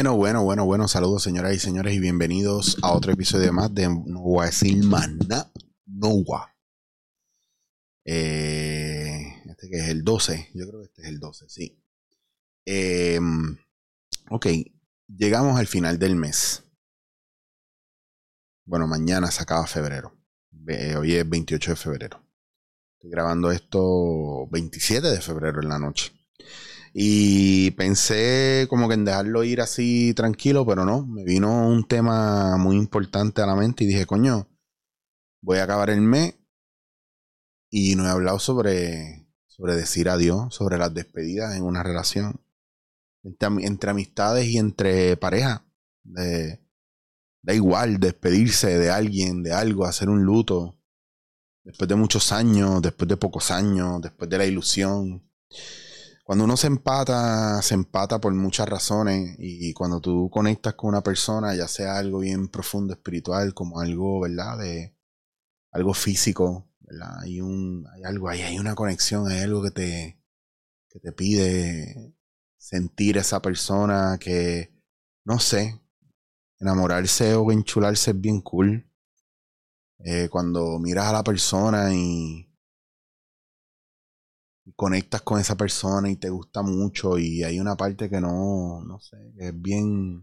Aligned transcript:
Bueno, 0.00 0.16
bueno, 0.16 0.42
bueno, 0.42 0.64
bueno. 0.64 0.88
Saludos, 0.88 1.22
señoras 1.22 1.54
y 1.54 1.58
señores, 1.58 1.92
y 1.92 2.00
bienvenidos 2.00 2.78
a 2.80 2.90
otro 2.92 3.12
episodio 3.12 3.52
más 3.52 3.74
de 3.74 3.86
No 4.06 4.20
voy 4.20 4.48
a. 4.48 4.50
No 5.84 6.24
eh, 8.06 9.42
este 9.44 9.68
que 9.68 9.76
es 9.76 9.88
el 9.90 10.02
12. 10.02 10.52
Yo 10.54 10.66
creo 10.66 10.80
que 10.80 10.86
este 10.86 11.02
es 11.02 11.08
el 11.08 11.20
12, 11.20 11.50
sí. 11.50 11.84
Em, 12.64 13.58
ok, 14.30 14.46
llegamos 15.06 15.60
al 15.60 15.66
final 15.66 15.98
del 15.98 16.16
mes. 16.16 16.64
Bueno, 18.64 18.86
mañana 18.86 19.30
se 19.30 19.42
acaba 19.42 19.66
febrero. 19.66 20.16
Hoy 20.98 21.14
es 21.14 21.28
28 21.28 21.72
de 21.72 21.76
febrero. 21.76 22.24
Estoy 22.94 23.10
grabando 23.10 23.50
esto 23.50 24.48
27 24.50 25.08
de 25.08 25.20
febrero 25.20 25.60
en 25.60 25.68
la 25.68 25.78
noche. 25.78 26.10
Y 26.92 27.70
pensé 27.72 28.66
como 28.68 28.88
que 28.88 28.94
en 28.94 29.04
dejarlo 29.04 29.44
ir 29.44 29.60
así 29.60 30.12
tranquilo, 30.14 30.66
pero 30.66 30.84
no. 30.84 31.06
Me 31.06 31.24
vino 31.24 31.68
un 31.68 31.86
tema 31.86 32.56
muy 32.56 32.76
importante 32.76 33.42
a 33.42 33.46
la 33.46 33.54
mente 33.54 33.84
y 33.84 33.86
dije, 33.86 34.06
coño, 34.06 34.48
voy 35.40 35.58
a 35.58 35.64
acabar 35.64 35.90
el 35.90 36.00
mes 36.00 36.34
y 37.70 37.94
no 37.94 38.04
he 38.06 38.10
hablado 38.10 38.40
sobre, 38.40 39.28
sobre 39.46 39.76
decir 39.76 40.08
adiós, 40.08 40.52
sobre 40.54 40.78
las 40.78 40.92
despedidas 40.92 41.56
en 41.56 41.62
una 41.62 41.82
relación. 41.82 42.40
Entre, 43.22 43.90
amistades 43.90 44.48
y 44.48 44.58
entre 44.58 45.16
parejas. 45.16 45.62
da 46.02 47.54
igual 47.54 48.00
despedirse 48.00 48.78
de 48.78 48.90
alguien, 48.90 49.42
de 49.42 49.52
algo, 49.52 49.84
hacer 49.84 50.08
un 50.08 50.24
luto. 50.24 50.76
Después 51.62 51.88
de 51.88 51.94
muchos 51.94 52.32
años, 52.32 52.82
después 52.82 53.08
de 53.08 53.16
pocos 53.16 53.50
años, 53.50 54.00
después 54.02 54.28
de 54.28 54.38
la 54.38 54.46
ilusión. 54.46 55.22
Cuando 56.30 56.44
uno 56.44 56.56
se 56.56 56.68
empata, 56.68 57.60
se 57.60 57.74
empata 57.74 58.20
por 58.20 58.32
muchas 58.32 58.68
razones 58.68 59.34
y 59.40 59.72
cuando 59.72 60.00
tú 60.00 60.30
conectas 60.30 60.74
con 60.74 60.90
una 60.90 61.02
persona, 61.02 61.56
ya 61.56 61.66
sea 61.66 61.98
algo 61.98 62.20
bien 62.20 62.46
profundo 62.46 62.92
espiritual, 62.92 63.52
como 63.52 63.80
algo, 63.80 64.20
¿verdad? 64.20 64.56
De 64.56 64.96
algo 65.72 65.92
físico, 65.92 66.70
¿verdad? 66.78 67.18
Hay 67.22 67.40
un, 67.40 67.84
hay 67.92 68.04
algo 68.04 68.28
ahí, 68.28 68.42
hay 68.42 68.60
una 68.60 68.76
conexión, 68.76 69.26
hay 69.26 69.40
algo 69.40 69.60
que 69.60 69.72
te, 69.72 70.22
que 70.88 71.00
te 71.00 71.10
pide 71.10 72.14
sentir 72.56 73.18
esa 73.18 73.42
persona 73.42 74.16
que, 74.20 74.72
no 75.24 75.40
sé, 75.40 75.82
enamorarse 76.60 77.34
o 77.34 77.50
enchularse 77.50 78.12
es 78.12 78.20
bien 78.20 78.40
cool. 78.40 78.88
Eh, 79.98 80.28
cuando 80.30 80.78
miras 80.78 81.06
a 81.06 81.12
la 81.12 81.24
persona 81.24 81.92
y 81.92 82.49
conectas 84.76 85.22
con 85.22 85.40
esa 85.40 85.56
persona 85.56 86.10
y 86.10 86.16
te 86.16 86.30
gusta 86.30 86.62
mucho 86.62 87.18
y 87.18 87.42
hay 87.44 87.60
una 87.60 87.76
parte 87.76 88.08
que 88.10 88.20
no, 88.20 88.82
no 88.84 89.00
sé, 89.00 89.16
es 89.38 89.60
bien... 89.60 90.22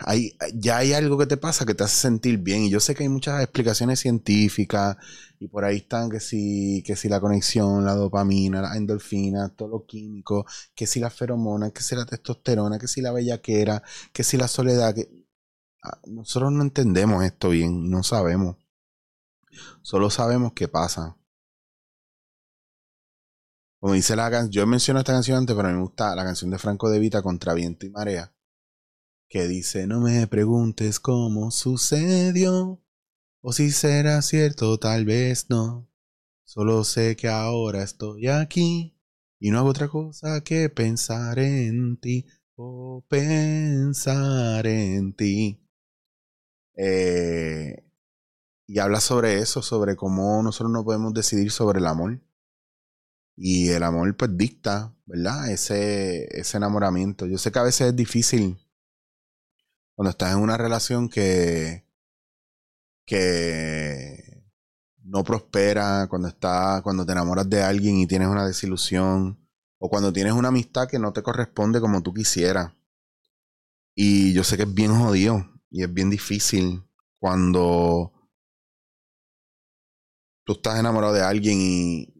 Hay, 0.00 0.36
ya 0.54 0.78
hay 0.78 0.92
algo 0.92 1.16
que 1.18 1.26
te 1.26 1.36
pasa 1.38 1.64
que 1.64 1.74
te 1.74 1.82
hace 1.84 1.96
sentir 1.96 2.38
bien 2.38 2.62
y 2.64 2.70
yo 2.70 2.80
sé 2.80 2.94
que 2.94 3.02
hay 3.02 3.08
muchas 3.08 3.42
explicaciones 3.42 3.98
científicas 4.00 4.96
y 5.40 5.48
por 5.48 5.64
ahí 5.64 5.78
están 5.78 6.10
que 6.10 6.20
si, 6.20 6.82
que 6.86 6.96
si 6.96 7.08
la 7.08 7.20
conexión, 7.20 7.84
la 7.84 7.94
dopamina, 7.94 8.60
la 8.62 8.76
endorfina, 8.76 9.48
todo 9.50 9.68
lo 9.68 9.86
químico, 9.86 10.46
que 10.74 10.86
si 10.86 11.00
la 11.00 11.10
feromona, 11.10 11.70
que 11.70 11.82
si 11.82 11.94
la 11.96 12.06
testosterona, 12.06 12.78
que 12.78 12.88
si 12.88 13.00
la 13.00 13.12
bellaquera, 13.12 13.82
que 14.12 14.22
si 14.22 14.36
la 14.36 14.48
soledad, 14.48 14.94
que 14.94 15.08
ah, 15.82 16.00
nosotros 16.06 16.52
no 16.52 16.62
entendemos 16.62 17.24
esto 17.24 17.50
bien, 17.50 17.90
no 17.90 18.02
sabemos. 18.02 18.56
Solo 19.82 20.10
sabemos 20.10 20.52
qué 20.54 20.68
pasa. 20.68 21.16
Como 23.78 23.94
dice 23.94 24.16
la 24.16 24.30
canción, 24.30 24.50
yo 24.50 24.66
menciono 24.66 25.00
esta 25.00 25.12
canción 25.12 25.38
antes, 25.38 25.54
pero 25.54 25.68
a 25.68 25.70
mí 25.70 25.76
me 25.76 25.84
gusta 25.84 26.14
la 26.14 26.24
canción 26.24 26.50
de 26.50 26.58
Franco 26.58 26.90
De 26.90 26.98
Vita 26.98 27.22
contra 27.22 27.54
viento 27.54 27.86
y 27.86 27.90
marea. 27.90 28.32
Que 29.28 29.46
dice, 29.48 29.86
no 29.86 30.00
me 30.00 30.26
preguntes 30.26 31.00
cómo 31.00 31.50
sucedió. 31.50 32.80
O 33.40 33.52
si 33.52 33.70
será 33.70 34.22
cierto, 34.22 34.78
tal 34.78 35.04
vez 35.04 35.50
no. 35.50 35.88
Solo 36.44 36.84
sé 36.84 37.16
que 37.16 37.28
ahora 37.28 37.82
estoy 37.82 38.28
aquí. 38.28 38.96
Y 39.38 39.50
no 39.50 39.58
hago 39.58 39.68
otra 39.68 39.88
cosa 39.88 40.42
que 40.42 40.68
pensar 40.70 41.38
en 41.38 41.98
ti. 41.98 42.26
O 42.56 43.04
pensar 43.08 44.66
en 44.66 45.12
ti. 45.14 45.60
Eh, 46.76 47.84
y 48.66 48.78
habla 48.78 49.00
sobre 49.00 49.38
eso, 49.38 49.62
sobre 49.62 49.96
cómo 49.96 50.42
nosotros 50.42 50.72
no 50.72 50.84
podemos 50.84 51.14
decidir 51.14 51.50
sobre 51.50 51.78
el 51.78 51.86
amor. 51.86 52.20
Y 53.36 53.68
el 53.68 53.82
amor 53.82 54.16
pues 54.16 54.36
dicta, 54.36 54.94
¿verdad? 55.04 55.50
Ese, 55.50 56.26
ese 56.38 56.56
enamoramiento. 56.56 57.26
Yo 57.26 57.38
sé 57.38 57.52
que 57.52 57.58
a 57.58 57.64
veces 57.64 57.88
es 57.88 57.96
difícil 57.96 58.58
cuando 59.94 60.10
estás 60.10 60.32
en 60.32 60.40
una 60.40 60.56
relación 60.56 61.08
que, 61.08 61.86
que 63.06 64.44
no 65.04 65.24
prospera, 65.24 66.06
cuando, 66.08 66.28
está, 66.28 66.80
cuando 66.82 67.06
te 67.06 67.12
enamoras 67.12 67.48
de 67.48 67.62
alguien 67.62 67.96
y 67.98 68.06
tienes 68.06 68.28
una 68.28 68.46
desilusión, 68.46 69.38
o 69.78 69.88
cuando 69.88 70.12
tienes 70.12 70.32
una 70.32 70.48
amistad 70.48 70.88
que 70.88 70.98
no 70.98 71.12
te 71.12 71.22
corresponde 71.22 71.80
como 71.80 72.02
tú 72.02 72.12
quisieras. 72.12 72.72
Y 73.94 74.32
yo 74.34 74.44
sé 74.44 74.56
que 74.56 74.64
es 74.64 74.74
bien 74.74 74.94
jodido 74.94 75.46
y 75.70 75.82
es 75.82 75.92
bien 75.92 76.10
difícil 76.10 76.82
cuando 77.18 78.12
tú 80.44 80.52
estás 80.54 80.78
enamorado 80.78 81.12
de 81.14 81.22
alguien 81.22 81.58
y, 81.60 82.15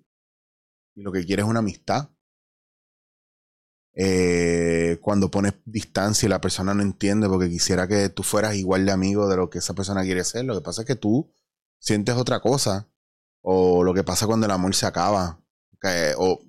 y 0.96 1.02
lo 1.02 1.12
que 1.12 1.24
quieres 1.24 1.44
es 1.44 1.50
una 1.50 1.60
amistad. 1.60 2.10
Eh, 3.98 4.98
cuando 5.00 5.30
pones 5.30 5.54
distancia 5.64 6.26
y 6.26 6.30
la 6.30 6.40
persona 6.40 6.74
no 6.74 6.82
entiende 6.82 7.28
porque 7.28 7.48
quisiera 7.48 7.86
que 7.88 8.10
tú 8.10 8.22
fueras 8.22 8.56
igual 8.56 8.84
de 8.84 8.92
amigo 8.92 9.28
de 9.28 9.36
lo 9.36 9.48
que 9.48 9.58
esa 9.58 9.74
persona 9.74 10.02
quiere 10.02 10.22
ser, 10.24 10.44
lo 10.44 10.54
que 10.54 10.60
pasa 10.60 10.82
es 10.82 10.86
que 10.86 10.96
tú 10.96 11.32
sientes 11.78 12.14
otra 12.16 12.40
cosa. 12.40 12.88
O 13.42 13.84
lo 13.84 13.94
que 13.94 14.02
pasa 14.02 14.26
cuando 14.26 14.46
el 14.46 14.52
amor 14.52 14.74
se 14.74 14.86
acaba. 14.86 15.40
o 16.18 16.40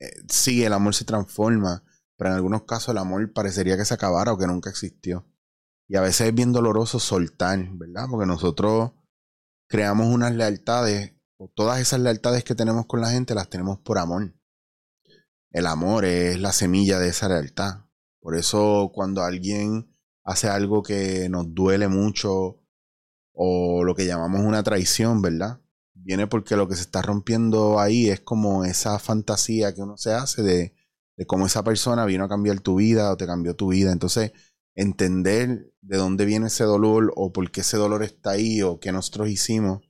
eh, 0.00 0.12
sí, 0.28 0.64
el 0.64 0.72
amor 0.72 0.94
se 0.94 1.04
transforma, 1.04 1.82
pero 2.16 2.30
en 2.30 2.36
algunos 2.36 2.62
casos 2.64 2.90
el 2.90 2.98
amor 2.98 3.32
parecería 3.32 3.76
que 3.76 3.84
se 3.84 3.94
acabara 3.94 4.32
o 4.32 4.38
que 4.38 4.46
nunca 4.46 4.70
existió. 4.70 5.26
Y 5.88 5.96
a 5.96 6.00
veces 6.02 6.28
es 6.28 6.34
bien 6.34 6.52
doloroso 6.52 7.00
soltar, 7.00 7.58
¿verdad? 7.72 8.06
Porque 8.10 8.26
nosotros 8.26 8.92
creamos 9.68 10.06
unas 10.06 10.34
lealtades 10.34 11.14
todas 11.54 11.80
esas 11.80 12.00
lealtades 12.00 12.44
que 12.44 12.54
tenemos 12.54 12.86
con 12.86 13.00
la 13.00 13.10
gente 13.10 13.34
las 13.34 13.48
tenemos 13.48 13.78
por 13.80 13.98
amor. 13.98 14.34
El 15.50 15.66
amor 15.66 16.04
es 16.04 16.40
la 16.40 16.52
semilla 16.52 16.98
de 16.98 17.08
esa 17.08 17.28
lealtad. 17.28 17.86
Por 18.20 18.36
eso 18.36 18.90
cuando 18.94 19.22
alguien 19.22 19.88
hace 20.24 20.48
algo 20.48 20.82
que 20.82 21.28
nos 21.28 21.54
duele 21.54 21.88
mucho 21.88 22.60
o 23.32 23.84
lo 23.84 23.94
que 23.94 24.06
llamamos 24.06 24.40
una 24.40 24.62
traición, 24.62 25.20
¿verdad? 25.22 25.60
Viene 25.92 26.26
porque 26.26 26.56
lo 26.56 26.68
que 26.68 26.76
se 26.76 26.82
está 26.82 27.02
rompiendo 27.02 27.78
ahí 27.78 28.08
es 28.08 28.20
como 28.20 28.64
esa 28.64 28.98
fantasía 28.98 29.74
que 29.74 29.82
uno 29.82 29.96
se 29.96 30.12
hace 30.12 30.42
de, 30.42 30.74
de 31.16 31.26
cómo 31.26 31.46
esa 31.46 31.62
persona 31.62 32.04
vino 32.06 32.24
a 32.24 32.28
cambiar 32.28 32.60
tu 32.60 32.76
vida 32.76 33.12
o 33.12 33.16
te 33.16 33.26
cambió 33.26 33.54
tu 33.54 33.68
vida. 33.68 33.92
Entonces, 33.92 34.32
entender 34.74 35.72
de 35.82 35.96
dónde 35.96 36.24
viene 36.24 36.46
ese 36.46 36.64
dolor 36.64 37.12
o 37.16 37.32
por 37.32 37.50
qué 37.50 37.60
ese 37.60 37.76
dolor 37.76 38.02
está 38.02 38.30
ahí 38.30 38.62
o 38.62 38.80
qué 38.80 38.92
nosotros 38.92 39.28
hicimos 39.28 39.82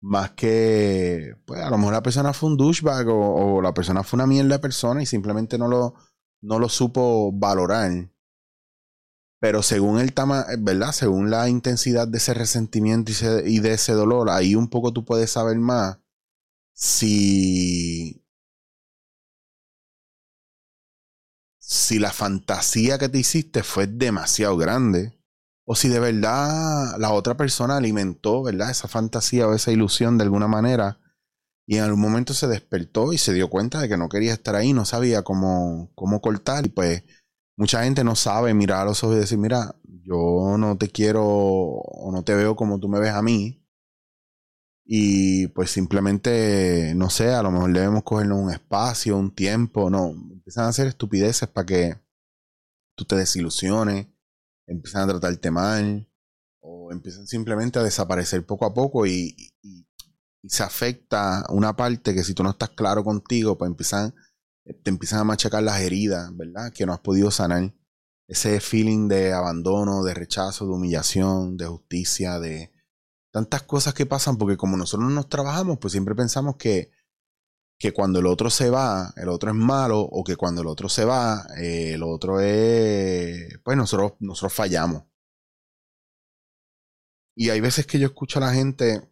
más 0.00 0.32
que, 0.32 1.34
pues 1.44 1.60
a 1.60 1.70
lo 1.70 1.78
mejor 1.78 1.94
la 1.94 2.02
persona 2.02 2.32
fue 2.32 2.50
un 2.50 2.56
douchebag 2.56 3.08
o, 3.08 3.60
la 3.62 3.74
persona 3.74 4.04
fue 4.04 4.18
una 4.18 4.26
mierda 4.26 4.56
de 4.56 4.58
persona 4.60 5.02
y 5.02 5.06
simplemente 5.06 5.58
no 5.58 5.68
lo, 5.68 5.94
no 6.40 6.58
lo 6.58 6.68
supo 6.68 7.32
valorar. 7.32 8.10
Pero 9.40 9.62
según 9.62 10.00
el 10.00 10.14
tamaño, 10.14 10.46
¿verdad? 10.60 10.92
Según 10.92 11.30
la 11.30 11.48
intensidad 11.48 12.08
de 12.08 12.18
ese 12.18 12.34
resentimiento 12.34 13.12
y, 13.12 13.56
y 13.56 13.60
de 13.60 13.72
ese 13.74 13.92
dolor, 13.92 14.30
ahí 14.30 14.54
un 14.54 14.68
poco 14.68 14.92
tú 14.92 15.04
puedes 15.04 15.30
saber 15.30 15.58
más 15.58 15.98
si 16.74 18.24
si 21.58 21.98
la 21.98 22.12
fantasía 22.12 22.98
que 22.98 23.08
te 23.08 23.18
hiciste 23.18 23.62
fue 23.62 23.86
demasiado 23.86 24.56
grande 24.56 25.17
o 25.70 25.74
si 25.74 25.88
de 25.88 26.00
verdad 26.00 26.96
la 26.98 27.12
otra 27.12 27.36
persona 27.36 27.76
alimentó, 27.76 28.42
¿verdad? 28.42 28.70
Esa 28.70 28.88
fantasía 28.88 29.46
o 29.46 29.54
esa 29.54 29.70
ilusión 29.70 30.16
de 30.16 30.24
alguna 30.24 30.48
manera 30.48 30.98
y 31.66 31.76
en 31.76 31.84
algún 31.84 32.00
momento 32.00 32.32
se 32.32 32.46
despertó 32.46 33.12
y 33.12 33.18
se 33.18 33.34
dio 33.34 33.50
cuenta 33.50 33.78
de 33.78 33.88
que 33.90 33.98
no 33.98 34.08
quería 34.08 34.32
estar 34.32 34.54
ahí, 34.54 34.72
no 34.72 34.86
sabía 34.86 35.22
cómo, 35.22 35.92
cómo 35.94 36.22
cortar 36.22 36.64
y 36.64 36.70
pues 36.70 37.04
mucha 37.54 37.84
gente 37.84 38.02
no 38.02 38.16
sabe 38.16 38.54
mirar 38.54 38.80
a 38.80 38.84
los 38.86 39.04
ojos 39.04 39.16
y 39.16 39.20
decir, 39.20 39.36
mira, 39.36 39.76
yo 39.84 40.56
no 40.58 40.78
te 40.78 40.88
quiero 40.88 41.22
o 41.26 42.10
no 42.12 42.24
te 42.24 42.34
veo 42.34 42.56
como 42.56 42.80
tú 42.80 42.88
me 42.88 42.98
ves 42.98 43.12
a 43.12 43.20
mí. 43.20 43.62
Y 44.86 45.48
pues 45.48 45.70
simplemente, 45.70 46.94
no 46.96 47.10
sé, 47.10 47.34
a 47.34 47.42
lo 47.42 47.50
mejor 47.50 47.74
debemos 47.74 48.04
cogernos 48.04 48.38
un 48.38 48.50
espacio, 48.50 49.18
un 49.18 49.34
tiempo, 49.34 49.90
no, 49.90 50.08
empiezan 50.08 50.64
a 50.64 50.68
hacer 50.68 50.86
estupideces 50.86 51.46
para 51.46 51.66
que 51.66 52.00
tú 52.96 53.04
te 53.04 53.16
desilusiones 53.16 54.06
empiezan 54.68 55.02
a 55.02 55.08
tratarte 55.08 55.50
mal 55.50 56.08
o 56.60 56.92
empiezan 56.92 57.26
simplemente 57.26 57.78
a 57.78 57.82
desaparecer 57.82 58.46
poco 58.46 58.66
a 58.66 58.74
poco 58.74 59.06
y, 59.06 59.36
se 60.44 60.62
afecta 60.62 61.44
una 61.50 61.74
parte 61.74 62.14
que 62.14 62.22
si 62.22 62.32
tú 62.32 62.44
no 62.44 62.50
estás 62.50 62.70
claro 62.70 63.02
contigo, 63.02 63.58
pues 63.58 63.68
empiezan 63.68 64.14
te 64.82 64.90
empiezan 64.90 65.20
a 65.20 65.24
machacar 65.24 65.62
las 65.62 65.80
heridas, 65.80 66.34
¿verdad? 66.36 66.72
Que 66.72 66.86
no 66.86 66.92
has 66.92 67.00
podido 67.00 67.30
sanar. 67.30 67.74
Ese 68.28 68.60
feeling 68.60 69.08
de 69.08 69.32
abandono, 69.32 70.04
de 70.04 70.14
rechazo, 70.14 70.66
de 70.66 70.72
humillación, 70.72 71.56
de 71.56 71.66
justicia, 71.66 72.38
de 72.38 72.72
tantas 73.32 73.62
cosas 73.62 73.94
que 73.94 74.06
pasan, 74.06 74.36
porque 74.36 74.58
como 74.58 74.76
nosotros 74.76 75.08
no 75.08 75.14
nos 75.14 75.28
trabajamos, 75.28 75.78
pues 75.78 75.92
siempre 75.92 76.14
pensamos 76.14 76.56
que, 76.56 76.90
que 77.78 77.92
cuando 77.92 78.18
el 78.20 78.26
otro 78.26 78.50
se 78.50 78.70
va, 78.70 79.12
el 79.16 79.28
otro 79.28 79.50
es 79.50 79.56
malo, 79.56 80.00
o 80.00 80.24
que 80.24 80.36
cuando 80.36 80.62
el 80.62 80.68
otro 80.68 80.88
se 80.88 81.04
va, 81.04 81.46
eh, 81.58 81.92
el 81.94 82.02
otro 82.02 82.40
es, 82.40 83.58
pues 83.64 83.76
nosotros, 83.76 84.14
nosotros 84.20 84.52
fallamos. 84.52 85.04
Y 87.36 87.50
hay 87.50 87.60
veces 87.60 87.86
que 87.86 87.98
yo 87.98 88.06
escucho 88.08 88.38
a 88.38 88.42
la 88.42 88.52
gente 88.52 89.08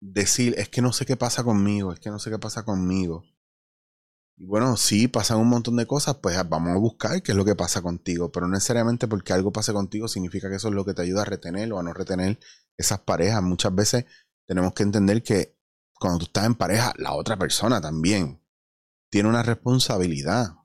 decir, 0.00 0.54
es 0.58 0.68
que 0.68 0.82
no 0.82 0.92
sé 0.92 1.06
qué 1.06 1.16
pasa 1.16 1.44
conmigo, 1.44 1.92
es 1.92 2.00
que 2.00 2.10
no 2.10 2.18
sé 2.18 2.30
qué 2.30 2.38
pasa 2.38 2.64
conmigo. 2.64 3.24
Y 4.36 4.46
bueno, 4.46 4.76
sí, 4.76 5.06
pasan 5.06 5.38
un 5.38 5.48
montón 5.48 5.76
de 5.76 5.86
cosas, 5.86 6.16
pues 6.16 6.36
vamos 6.48 6.70
a 6.72 6.78
buscar 6.78 7.22
qué 7.22 7.32
es 7.32 7.38
lo 7.38 7.44
que 7.44 7.54
pasa 7.54 7.82
contigo, 7.82 8.32
pero 8.32 8.46
no 8.48 8.54
necesariamente 8.54 9.06
porque 9.06 9.32
algo 9.32 9.52
pase 9.52 9.72
contigo 9.72 10.08
significa 10.08 10.50
que 10.50 10.56
eso 10.56 10.68
es 10.68 10.74
lo 10.74 10.84
que 10.84 10.92
te 10.92 11.02
ayuda 11.02 11.22
a 11.22 11.24
retener 11.24 11.72
o 11.72 11.78
a 11.78 11.84
no 11.84 11.92
retener 11.94 12.40
esas 12.76 13.00
parejas. 13.00 13.42
Muchas 13.42 13.72
veces 13.74 14.06
tenemos 14.46 14.72
que 14.74 14.82
entender 14.82 15.22
que 15.22 15.56
cuando 15.98 16.18
tú 16.18 16.24
estás 16.26 16.46
en 16.46 16.54
pareja, 16.54 16.92
la 16.96 17.14
otra 17.14 17.36
persona 17.36 17.80
también 17.80 18.40
tiene 19.10 19.28
una 19.28 19.42
responsabilidad. 19.42 20.56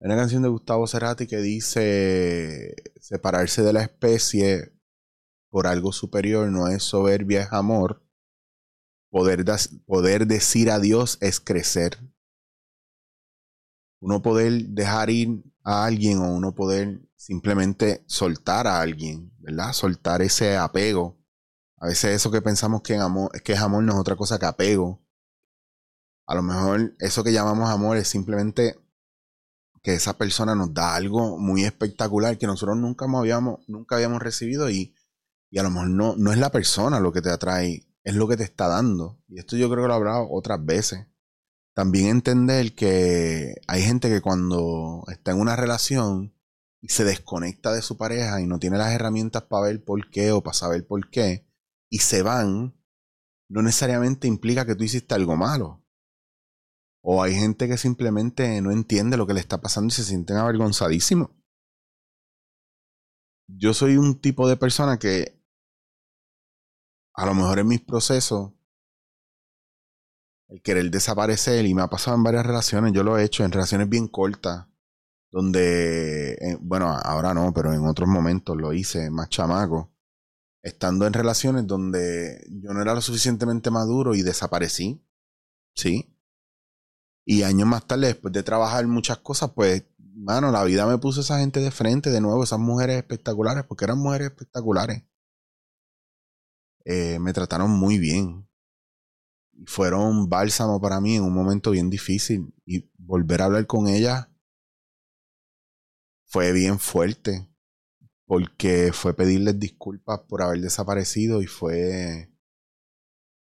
Hay 0.00 0.06
una 0.06 0.16
canción 0.16 0.42
de 0.42 0.48
Gustavo 0.48 0.86
Cerati 0.86 1.26
que 1.26 1.38
dice, 1.38 2.74
separarse 3.00 3.62
de 3.62 3.72
la 3.72 3.82
especie 3.82 4.74
por 5.50 5.66
algo 5.66 5.92
superior 5.92 6.50
no 6.50 6.66
es 6.68 6.82
soberbia, 6.82 7.42
es 7.42 7.52
amor. 7.52 8.04
Poder, 9.10 9.44
poder 9.86 10.26
decir 10.26 10.70
adiós 10.70 11.18
es 11.20 11.40
crecer. 11.40 11.98
Uno 14.00 14.20
poder 14.20 14.52
dejar 14.70 15.10
ir 15.10 15.44
a 15.62 15.84
alguien 15.84 16.18
o 16.18 16.34
uno 16.34 16.54
poder 16.54 17.00
simplemente 17.16 18.04
soltar 18.06 18.66
a 18.66 18.80
alguien, 18.80 19.32
¿verdad? 19.38 19.72
Soltar 19.72 20.20
ese 20.22 20.56
apego. 20.56 21.23
A 21.78 21.86
veces 21.86 22.16
eso 22.16 22.30
que 22.30 22.42
pensamos 22.42 22.82
que, 22.82 22.96
amor, 22.96 23.30
que 23.42 23.52
es 23.52 23.60
amor 23.60 23.82
no 23.84 23.92
es 23.92 23.98
otra 23.98 24.16
cosa 24.16 24.38
que 24.38 24.46
apego. 24.46 25.02
A 26.26 26.34
lo 26.34 26.42
mejor 26.42 26.94
eso 27.00 27.22
que 27.22 27.32
llamamos 27.32 27.70
amor 27.70 27.96
es 27.96 28.08
simplemente 28.08 28.78
que 29.82 29.94
esa 29.94 30.16
persona 30.16 30.54
nos 30.54 30.72
da 30.72 30.94
algo 30.94 31.38
muy 31.38 31.64
espectacular 31.64 32.38
que 32.38 32.46
nosotros 32.46 32.78
nunca 32.78 33.06
habíamos, 33.06 33.60
nunca 33.68 33.96
habíamos 33.96 34.22
recibido 34.22 34.70
y 34.70 34.94
y 35.54 35.58
a 35.60 35.62
lo 35.62 35.70
mejor 35.70 35.90
no, 35.90 36.16
no 36.16 36.32
es 36.32 36.38
la 36.38 36.50
persona 36.50 36.98
lo 36.98 37.12
que 37.12 37.22
te 37.22 37.30
atrae, 37.30 37.86
es 38.02 38.14
lo 38.16 38.26
que 38.26 38.36
te 38.36 38.42
está 38.42 38.66
dando. 38.66 39.22
Y 39.28 39.38
esto 39.38 39.56
yo 39.56 39.70
creo 39.70 39.84
que 39.84 39.86
lo 39.86 39.94
he 39.94 39.96
hablado 39.96 40.26
otras 40.28 40.64
veces. 40.64 41.06
También 41.74 42.08
entender 42.08 42.74
que 42.74 43.54
hay 43.68 43.82
gente 43.82 44.08
que 44.08 44.20
cuando 44.20 45.04
está 45.06 45.30
en 45.30 45.38
una 45.38 45.54
relación 45.54 46.34
y 46.80 46.88
se 46.88 47.04
desconecta 47.04 47.72
de 47.72 47.82
su 47.82 47.96
pareja 47.96 48.40
y 48.40 48.46
no 48.48 48.58
tiene 48.58 48.78
las 48.78 48.92
herramientas 48.92 49.44
para 49.44 49.66
ver 49.66 49.84
por 49.84 50.10
qué 50.10 50.32
o 50.32 50.42
para 50.42 50.54
saber 50.54 50.88
por 50.88 51.08
qué, 51.08 51.46
y 51.94 51.98
se 51.98 52.22
van, 52.22 52.74
no 53.48 53.62
necesariamente 53.62 54.26
implica 54.26 54.66
que 54.66 54.74
tú 54.74 54.82
hiciste 54.82 55.14
algo 55.14 55.36
malo. 55.36 55.80
O 57.04 57.22
hay 57.22 57.36
gente 57.36 57.68
que 57.68 57.78
simplemente 57.78 58.60
no 58.60 58.72
entiende 58.72 59.16
lo 59.16 59.28
que 59.28 59.34
le 59.34 59.38
está 59.38 59.60
pasando 59.60 59.92
y 59.92 59.92
se 59.92 60.02
sienten 60.02 60.38
avergonzadísimos. 60.38 61.30
Yo 63.46 63.72
soy 63.74 63.96
un 63.96 64.20
tipo 64.20 64.48
de 64.48 64.56
persona 64.56 64.98
que 64.98 65.40
a 67.14 67.26
lo 67.26 67.34
mejor 67.34 67.60
en 67.60 67.68
mis 67.68 67.80
procesos, 67.80 68.50
el 70.48 70.60
querer 70.60 70.90
desaparecer, 70.90 71.64
y 71.64 71.74
me 71.74 71.82
ha 71.82 71.86
pasado 71.88 72.16
en 72.16 72.24
varias 72.24 72.44
relaciones, 72.44 72.92
yo 72.92 73.04
lo 73.04 73.16
he 73.16 73.22
hecho 73.22 73.44
en 73.44 73.52
relaciones 73.52 73.88
bien 73.88 74.08
cortas, 74.08 74.66
donde, 75.30 76.32
eh, 76.32 76.58
bueno, 76.60 76.88
ahora 76.88 77.34
no, 77.34 77.54
pero 77.54 77.72
en 77.72 77.86
otros 77.86 78.08
momentos 78.08 78.56
lo 78.56 78.72
hice 78.72 79.12
más 79.12 79.28
chamaco, 79.28 79.93
estando 80.64 81.06
en 81.06 81.12
relaciones 81.12 81.66
donde 81.66 82.42
yo 82.50 82.72
no 82.72 82.80
era 82.80 82.94
lo 82.94 83.02
suficientemente 83.02 83.70
maduro 83.70 84.14
y 84.14 84.22
desaparecí, 84.22 85.06
¿sí? 85.74 86.18
Y 87.26 87.42
años 87.42 87.68
más 87.68 87.86
tarde, 87.86 88.08
después 88.08 88.32
de 88.32 88.42
trabajar 88.42 88.86
muchas 88.86 89.18
cosas, 89.18 89.50
pues, 89.54 89.84
mano, 89.98 90.50
la 90.50 90.64
vida 90.64 90.86
me 90.86 90.98
puso 90.98 91.20
esa 91.20 91.38
gente 91.38 91.60
de 91.60 91.70
frente, 91.70 92.10
de 92.10 92.20
nuevo, 92.22 92.44
esas 92.44 92.58
mujeres 92.58 92.96
espectaculares, 92.96 93.64
porque 93.64 93.84
eran 93.84 93.98
mujeres 93.98 94.28
espectaculares. 94.28 95.04
Eh, 96.86 97.18
me 97.18 97.34
trataron 97.34 97.70
muy 97.70 97.98
bien. 97.98 98.48
Fueron 99.66 100.28
bálsamo 100.28 100.80
para 100.80 101.00
mí 101.00 101.16
en 101.16 101.24
un 101.24 101.34
momento 101.34 101.70
bien 101.72 101.90
difícil. 101.90 102.54
Y 102.64 102.90
volver 102.96 103.42
a 103.42 103.46
hablar 103.46 103.66
con 103.66 103.86
ella 103.86 104.30
fue 106.26 106.52
bien 106.52 106.78
fuerte. 106.78 107.53
Porque 108.26 108.92
fue 108.92 109.14
pedirles 109.14 109.58
disculpas 109.58 110.20
por 110.28 110.42
haber 110.42 110.60
desaparecido 110.60 111.42
y 111.42 111.46
fue 111.46 112.30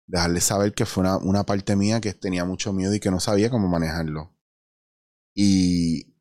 dejarles 0.05 0.43
saber 0.43 0.73
que 0.73 0.85
fue 0.85 1.01
una, 1.01 1.17
una 1.17 1.45
parte 1.45 1.75
mía 1.75 2.01
que 2.01 2.13
tenía 2.13 2.45
mucho 2.45 2.73
miedo 2.73 2.93
y 2.93 2.99
que 2.99 3.11
no 3.11 3.19
sabía 3.19 3.49
cómo 3.49 3.67
manejarlo. 3.67 4.35
Y 5.33 6.15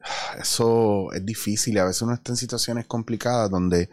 eso 0.38 1.12
es 1.12 1.24
difícil. 1.26 1.78
A 1.78 1.84
veces 1.84 2.02
uno 2.02 2.14
está 2.14 2.32
en 2.32 2.36
situaciones 2.36 2.86
complicadas 2.86 3.50
donde 3.50 3.90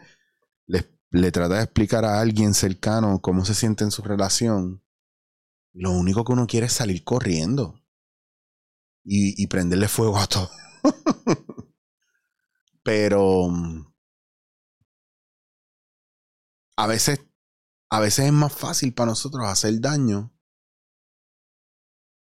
les 0.66 0.86
le 1.12 1.30
trata 1.30 1.56
de 1.56 1.64
explicar 1.64 2.04
a 2.06 2.20
alguien 2.20 2.54
cercano 2.54 3.20
cómo 3.20 3.44
se 3.44 3.54
siente 3.54 3.84
en 3.84 3.90
su 3.90 4.02
relación, 4.02 4.82
lo 5.74 5.92
único 5.92 6.24
que 6.24 6.32
uno 6.32 6.46
quiere 6.46 6.66
es 6.66 6.72
salir 6.72 7.04
corriendo 7.04 7.78
y, 9.04 9.46
prenderle 9.48 9.88
fuego 9.88 10.18
a 10.18 10.26
todo. 10.26 10.50
Pero 12.82 13.48
a 16.76 16.86
veces, 16.86 17.20
a 17.90 18.00
veces 18.00 18.26
es 18.26 18.32
más 18.32 18.52
fácil 18.52 18.92
para 18.94 19.10
nosotros 19.10 19.46
hacer 19.46 19.80
daño 19.80 20.32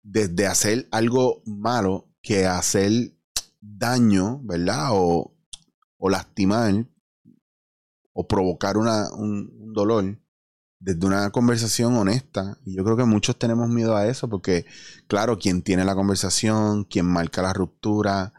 desde 0.04 0.48
hacer 0.48 0.88
algo 0.92 1.42
malo 1.46 2.10
que 2.22 2.46
hacer 2.46 3.14
daño, 3.60 4.40
¿verdad? 4.44 4.90
O, 4.92 5.36
o 5.98 6.10
lastimar 6.10 6.88
o 8.14 8.28
provocar 8.28 8.78
una, 8.78 9.14
un, 9.14 9.74
dolor 9.74 10.18
desde 10.80 11.06
una 11.06 11.30
conversación 11.30 11.96
honesta. 11.96 12.58
Y 12.66 12.76
yo 12.76 12.84
creo 12.84 12.98
que 12.98 13.04
muchos 13.04 13.38
tenemos 13.38 13.70
miedo 13.70 13.96
a 13.96 14.08
eso 14.08 14.28
porque, 14.30 14.66
claro, 15.08 15.38
quien 15.38 15.62
tiene 15.62 15.86
la 15.86 15.94
conversación, 15.94 16.86
quien 16.86 17.06
marca 17.06 17.42
la 17.42 17.54
ruptura, 17.54 18.34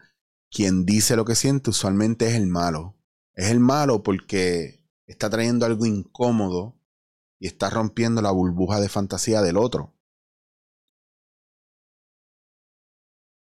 quien 0.51 0.85
dice 0.85 1.15
lo 1.15 1.25
que 1.25 1.35
siente, 1.35 1.69
usualmente 1.69 2.27
es 2.27 2.35
el 2.35 2.47
malo. 2.47 2.95
Es 3.33 3.49
el 3.51 3.59
malo 3.59 4.03
porque 4.03 4.83
está 5.05 5.29
trayendo 5.29 5.65
algo 5.65 5.85
incómodo 5.85 6.79
y 7.39 7.47
está 7.47 7.69
rompiendo 7.69 8.21
la 8.21 8.31
burbuja 8.31 8.79
de 8.79 8.89
fantasía 8.89 9.41
del 9.41 9.57
otro. 9.57 9.95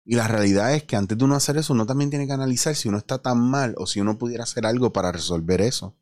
Y 0.09 0.15
la 0.15 0.27
realidad 0.27 0.73
es 0.73 0.83
que 0.83 0.95
antes 0.95 1.17
de 1.17 1.25
uno 1.25 1.35
hacer 1.35 1.57
eso, 1.57 1.73
uno 1.73 1.85
también 1.85 2.09
tiene 2.09 2.27
que 2.27 2.33
analizar 2.33 2.75
si 2.75 2.87
uno 2.87 2.97
está 2.97 3.21
tan 3.21 3.39
mal 3.39 3.75
o 3.77 3.85
si 3.87 3.99
uno 3.99 4.17
pudiera 4.17 4.43
hacer 4.43 4.65
algo 4.65 4.93
para 4.93 5.11
resolver 5.11 5.59
eso. 5.59 5.97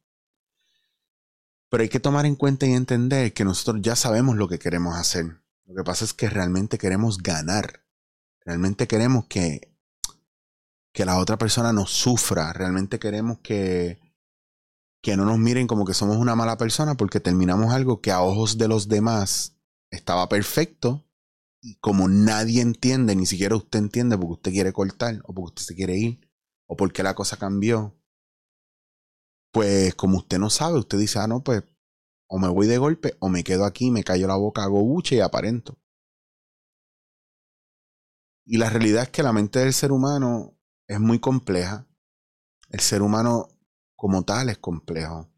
Pero 1.69 1.81
hay 1.81 1.89
que 1.89 1.99
tomar 1.99 2.27
en 2.27 2.35
cuenta 2.35 2.67
y 2.67 2.73
entender 2.73 3.33
que 3.33 3.43
nosotros 3.43 3.81
ya 3.81 3.95
sabemos 3.95 4.35
lo 4.35 4.47
que 4.47 4.59
queremos 4.59 4.95
hacer. 4.95 5.41
Lo 5.65 5.73
que 5.73 5.83
pasa 5.83 6.05
es 6.05 6.13
que 6.13 6.29
realmente 6.29 6.77
queremos 6.77 7.17
ganar. 7.17 7.83
Realmente 8.41 8.87
queremos 8.87 9.25
que, 9.25 9.74
que 10.95 11.03
la 11.05 11.19
otra 11.19 11.37
persona 11.37 11.73
nos 11.73 11.91
sufra. 11.91 12.53
Realmente 12.53 12.99
queremos 12.99 13.39
que, 13.39 13.99
que 15.03 15.17
no 15.17 15.25
nos 15.25 15.37
miren 15.37 15.67
como 15.67 15.83
que 15.83 15.93
somos 15.93 16.15
una 16.15 16.35
mala 16.35 16.57
persona 16.57 16.95
porque 16.95 17.19
terminamos 17.19 17.73
algo 17.73 17.99
que 17.99 18.11
a 18.11 18.21
ojos 18.21 18.57
de 18.57 18.69
los 18.69 18.87
demás 18.87 19.57
estaba 19.91 20.29
perfecto 20.29 21.05
y 21.61 21.75
como 21.75 22.07
nadie 22.07 22.61
entiende, 22.61 23.13
ni 23.13 23.25
siquiera 23.25 23.57
usted 23.57 23.79
entiende 23.79 24.17
porque 24.17 24.33
usted 24.33 24.51
quiere 24.51 24.71
cortar 24.71 25.19
o 25.25 25.33
porque 25.33 25.49
usted 25.49 25.63
se 25.63 25.75
quiere 25.75 25.97
ir 25.97 26.31
o 26.65 26.77
porque 26.77 27.03
la 27.03 27.13
cosa 27.13 27.35
cambió, 27.35 27.93
pues 29.51 29.95
como 29.95 30.19
usted 30.19 30.39
no 30.39 30.49
sabe, 30.49 30.79
usted 30.79 30.97
dice, 30.97 31.19
ah, 31.19 31.27
no, 31.27 31.43
pues 31.43 31.63
o 32.27 32.39
me 32.39 32.47
voy 32.47 32.67
de 32.67 32.77
golpe 32.77 33.17
o 33.19 33.27
me 33.27 33.43
quedo 33.43 33.65
aquí, 33.65 33.91
me 33.91 34.05
callo 34.05 34.27
la 34.27 34.37
boca, 34.37 34.63
hago 34.63 34.81
buche 34.81 35.17
y 35.17 35.19
aparento. 35.19 35.77
Y 38.45 38.57
la 38.57 38.69
realidad 38.69 39.03
es 39.03 39.09
que 39.09 39.23
la 39.23 39.33
mente 39.33 39.59
del 39.59 39.73
ser 39.73 39.91
humano 39.91 40.55
es 40.87 40.99
muy 40.99 41.19
compleja. 41.19 41.87
El 42.69 42.79
ser 42.79 43.01
humano 43.01 43.49
como 43.95 44.23
tal 44.23 44.49
es 44.49 44.57
complejo. 44.57 45.29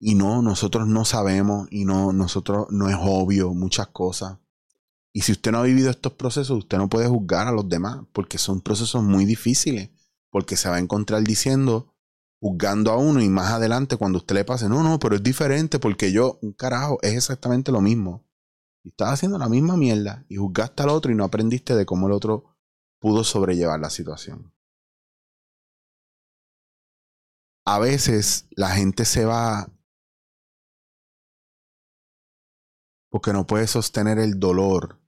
Y 0.00 0.14
no, 0.14 0.42
nosotros 0.42 0.86
no 0.86 1.04
sabemos 1.04 1.68
y 1.70 1.84
no, 1.84 2.12
nosotros 2.12 2.68
no 2.70 2.88
es 2.88 2.96
obvio 3.00 3.52
muchas 3.52 3.88
cosas. 3.88 4.38
Y 5.12 5.22
si 5.22 5.32
usted 5.32 5.50
no 5.50 5.58
ha 5.58 5.62
vivido 5.62 5.90
estos 5.90 6.12
procesos, 6.12 6.58
usted 6.58 6.78
no 6.78 6.88
puede 6.88 7.08
juzgar 7.08 7.48
a 7.48 7.52
los 7.52 7.68
demás 7.68 8.04
porque 8.12 8.38
son 8.38 8.60
procesos 8.60 9.02
muy 9.02 9.24
difíciles. 9.24 9.90
Porque 10.30 10.56
se 10.56 10.68
va 10.68 10.76
a 10.76 10.80
encontrar 10.80 11.22
diciendo, 11.24 11.94
juzgando 12.40 12.92
a 12.92 12.98
uno 12.98 13.20
y 13.20 13.28
más 13.28 13.50
adelante 13.50 13.96
cuando 13.96 14.18
usted 14.18 14.36
le 14.36 14.44
pase, 14.44 14.68
no, 14.68 14.82
no, 14.82 14.98
pero 14.98 15.16
es 15.16 15.22
diferente 15.22 15.78
porque 15.78 16.12
yo, 16.12 16.38
un 16.42 16.52
carajo, 16.52 16.98
es 17.02 17.14
exactamente 17.14 17.72
lo 17.72 17.80
mismo. 17.80 18.26
Y 18.84 18.90
estás 18.90 19.14
haciendo 19.14 19.38
la 19.38 19.48
misma 19.48 19.76
mierda 19.76 20.24
y 20.28 20.36
juzgaste 20.36 20.82
al 20.82 20.90
otro 20.90 21.10
y 21.10 21.14
no 21.14 21.24
aprendiste 21.24 21.74
de 21.74 21.86
cómo 21.86 22.06
el 22.06 22.12
otro 22.12 22.57
pudo 22.98 23.24
sobrellevar 23.24 23.80
la 23.80 23.90
situación. 23.90 24.52
A 27.64 27.78
veces 27.78 28.46
la 28.50 28.70
gente 28.70 29.04
se 29.04 29.24
va 29.24 29.70
porque 33.10 33.32
no 33.32 33.46
puede 33.46 33.66
sostener 33.66 34.18
el 34.18 34.38
dolor 34.38 35.00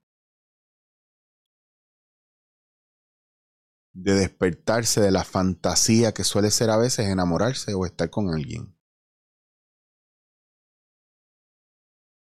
de 3.93 4.15
despertarse 4.15 5.01
de 5.01 5.11
la 5.11 5.25
fantasía 5.25 6.13
que 6.13 6.25
suele 6.25 6.51
ser 6.51 6.71
a 6.71 6.77
veces 6.77 7.09
enamorarse 7.09 7.75
o 7.75 7.85
estar 7.85 8.09
con 8.11 8.29
alguien. 8.29 8.80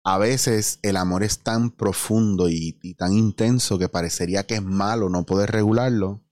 A 0.04 0.18
veces 0.18 0.80
el 0.82 0.98
amor 0.98 1.24
es 1.24 1.44
tan 1.44 1.72
profundo 1.72 2.50
y, 2.50 2.74
tan 2.96 3.14
intenso 3.14 3.80
que 3.80 3.88
parecería 3.90 4.46
que 4.46 4.56
es 4.56 4.62
malo 4.62 5.10
no 5.10 5.26
poder 5.26 5.52
regularlo. 5.52 6.24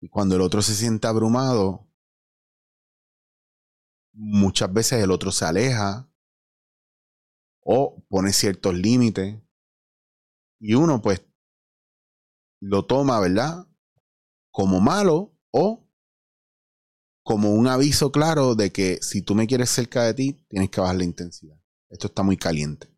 Y 0.00 0.08
cuando 0.08 0.36
el 0.36 0.40
otro 0.40 0.62
se 0.62 0.74
siente 0.74 1.06
abrumado, 1.06 1.86
muchas 4.12 4.72
veces 4.72 5.02
el 5.02 5.10
otro 5.10 5.30
se 5.30 5.44
aleja 5.44 6.10
o 7.62 8.02
pone 8.08 8.32
ciertos 8.32 8.74
límites. 8.74 9.38
Y 10.58 10.74
uno 10.74 11.02
pues 11.02 11.22
lo 12.60 12.86
toma, 12.86 13.20
¿verdad? 13.20 13.66
como 14.50 14.80
malo 14.80 15.32
o 15.50 15.86
como 17.22 17.52
un 17.52 17.68
aviso 17.68 18.10
claro 18.10 18.54
de 18.54 18.72
que 18.72 18.98
si 19.02 19.22
tú 19.22 19.34
me 19.34 19.46
quieres 19.46 19.70
cerca 19.70 20.04
de 20.04 20.14
ti, 20.14 20.46
tienes 20.48 20.70
que 20.70 20.80
bajar 20.80 20.96
la 20.96 21.04
intensidad. 21.04 21.59
Esto 21.90 22.06
está 22.06 22.22
muy 22.22 22.36
caliente. 22.36 22.88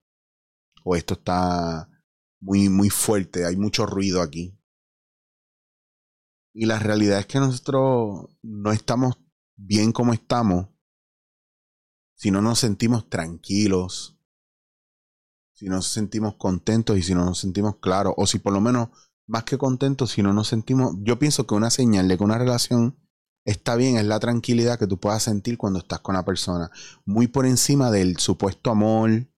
O 0.84 0.94
esto 0.94 1.14
está 1.14 1.88
muy, 2.40 2.68
muy 2.68 2.90
fuerte. 2.90 3.46
Hay 3.46 3.56
mucho 3.56 3.86
ruido 3.86 4.20
aquí. 4.20 4.56
Y 6.54 6.66
la 6.66 6.78
realidad 6.78 7.18
es 7.18 7.26
que 7.26 7.38
nosotros 7.38 8.28
no 8.42 8.72
estamos 8.72 9.16
bien 9.56 9.92
como 9.92 10.12
estamos 10.12 10.68
si 12.14 12.30
no 12.30 12.42
nos 12.42 12.60
sentimos 12.60 13.08
tranquilos, 13.08 14.16
si 15.54 15.66
no 15.66 15.76
nos 15.76 15.88
sentimos 15.88 16.36
contentos 16.36 16.96
y 16.98 17.02
si 17.02 17.14
no 17.14 17.24
nos 17.24 17.38
sentimos 17.38 17.78
claros, 17.78 18.14
o 18.16 18.26
si 18.26 18.38
por 18.38 18.52
lo 18.52 18.60
menos 18.60 18.90
más 19.26 19.44
que 19.44 19.58
contentos 19.58 20.10
si 20.10 20.22
no 20.22 20.32
nos 20.32 20.48
sentimos. 20.48 20.94
Yo 21.00 21.18
pienso 21.18 21.46
que 21.46 21.54
una 21.54 21.70
señal 21.70 22.06
de 22.06 22.18
que 22.18 22.24
una 22.24 22.38
relación 22.38 22.96
está 23.44 23.76
bien 23.76 23.96
es 23.96 24.04
la 24.04 24.20
tranquilidad 24.20 24.78
que 24.78 24.86
tú 24.86 24.98
puedas 24.98 25.22
sentir 25.22 25.58
cuando 25.58 25.80
estás 25.80 26.00
con 26.00 26.14
la 26.14 26.24
persona. 26.24 26.70
Muy 27.04 27.26
por 27.26 27.46
encima 27.46 27.90
del 27.90 28.18
supuesto 28.18 28.70
amor. 28.70 29.28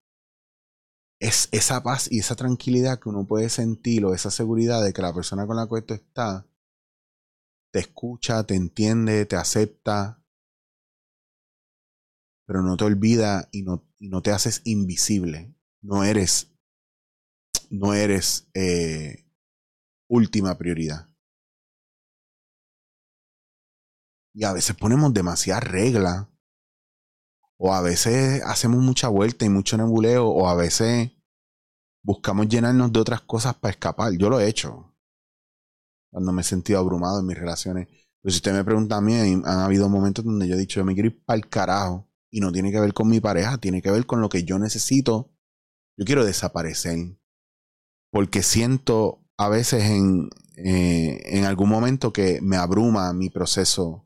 Es 1.20 1.48
esa 1.52 1.82
paz 1.82 2.10
y 2.10 2.18
esa 2.18 2.36
tranquilidad 2.36 2.98
que 2.98 3.08
uno 3.08 3.26
puede 3.26 3.48
sentir 3.48 4.04
o 4.04 4.14
esa 4.14 4.30
seguridad 4.30 4.84
de 4.84 4.92
que 4.92 5.02
la 5.02 5.14
persona 5.14 5.46
con 5.46 5.56
la 5.56 5.68
que 5.68 5.82
tú 5.82 5.94
estás 5.94 6.44
te 7.72 7.80
escucha, 7.80 8.44
te 8.44 8.54
entiende, 8.54 9.26
te 9.26 9.36
acepta, 9.36 10.22
pero 12.46 12.62
no 12.62 12.76
te 12.76 12.84
olvida 12.84 13.48
y 13.52 13.62
no, 13.62 13.84
y 13.98 14.08
no 14.08 14.22
te 14.22 14.30
haces 14.30 14.60
invisible. 14.64 15.54
No 15.82 16.04
eres, 16.04 16.52
no 17.70 17.94
eres 17.94 18.48
eh, 18.54 19.26
última 20.08 20.56
prioridad. 20.56 21.13
Y 24.34 24.42
a 24.44 24.52
veces 24.52 24.74
ponemos 24.76 25.14
demasiada 25.14 25.60
regla. 25.60 26.28
O 27.56 27.72
a 27.72 27.80
veces 27.80 28.42
hacemos 28.44 28.82
mucha 28.82 29.08
vuelta 29.08 29.44
y 29.44 29.48
mucho 29.48 29.76
nebuleo. 29.76 30.26
O 30.26 30.48
a 30.48 30.56
veces 30.56 31.12
buscamos 32.02 32.48
llenarnos 32.48 32.92
de 32.92 33.00
otras 33.00 33.20
cosas 33.20 33.54
para 33.54 33.70
escapar. 33.70 34.12
Yo 34.12 34.28
lo 34.28 34.40
he 34.40 34.48
hecho. 34.48 34.92
Cuando 36.10 36.32
me 36.32 36.42
he 36.42 36.44
sentido 36.44 36.80
abrumado 36.80 37.20
en 37.20 37.26
mis 37.26 37.38
relaciones. 37.38 37.86
Pero 37.86 38.32
si 38.32 38.38
usted 38.38 38.52
me 38.52 38.64
pregunta 38.64 38.96
a 38.96 39.00
mí, 39.00 39.14
han 39.14 39.44
habido 39.46 39.88
momentos 39.88 40.24
donde 40.24 40.48
yo 40.48 40.54
he 40.54 40.58
dicho, 40.58 40.80
yo 40.80 40.84
me 40.84 40.94
quiero 40.94 41.08
ir 41.08 41.24
para 41.24 41.36
el 41.36 41.48
carajo. 41.48 42.10
Y 42.30 42.40
no 42.40 42.50
tiene 42.50 42.72
que 42.72 42.80
ver 42.80 42.92
con 42.92 43.08
mi 43.08 43.20
pareja, 43.20 43.58
tiene 43.58 43.80
que 43.80 43.92
ver 43.92 44.06
con 44.06 44.20
lo 44.20 44.28
que 44.28 44.42
yo 44.42 44.58
necesito. 44.58 45.32
Yo 45.96 46.04
quiero 46.04 46.24
desaparecer. 46.24 46.98
Porque 48.10 48.42
siento 48.42 49.24
a 49.36 49.48
veces 49.48 49.84
en, 49.84 50.28
eh, 50.56 51.20
en 51.36 51.44
algún 51.44 51.68
momento 51.68 52.12
que 52.12 52.40
me 52.40 52.56
abruma 52.56 53.12
mi 53.12 53.30
proceso 53.30 54.03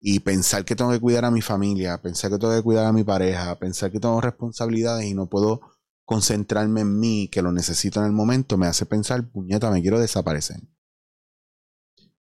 y 0.00 0.20
pensar 0.20 0.64
que 0.64 0.76
tengo 0.76 0.90
que 0.90 1.00
cuidar 1.00 1.24
a 1.24 1.30
mi 1.30 1.42
familia, 1.42 2.00
pensar 2.00 2.30
que 2.30 2.38
tengo 2.38 2.54
que 2.54 2.62
cuidar 2.62 2.86
a 2.86 2.92
mi 2.92 3.04
pareja, 3.04 3.58
pensar 3.58 3.90
que 3.90 4.00
tengo 4.00 4.20
responsabilidades 4.20 5.06
y 5.06 5.14
no 5.14 5.28
puedo 5.28 5.60
concentrarme 6.04 6.82
en 6.82 7.00
mí, 7.00 7.28
que 7.28 7.42
lo 7.42 7.50
necesito 7.52 8.00
en 8.00 8.06
el 8.06 8.12
momento, 8.12 8.56
me 8.56 8.66
hace 8.66 8.86
pensar, 8.86 9.28
puñeta, 9.28 9.70
me 9.70 9.82
quiero 9.82 9.98
desaparecer. 9.98 10.60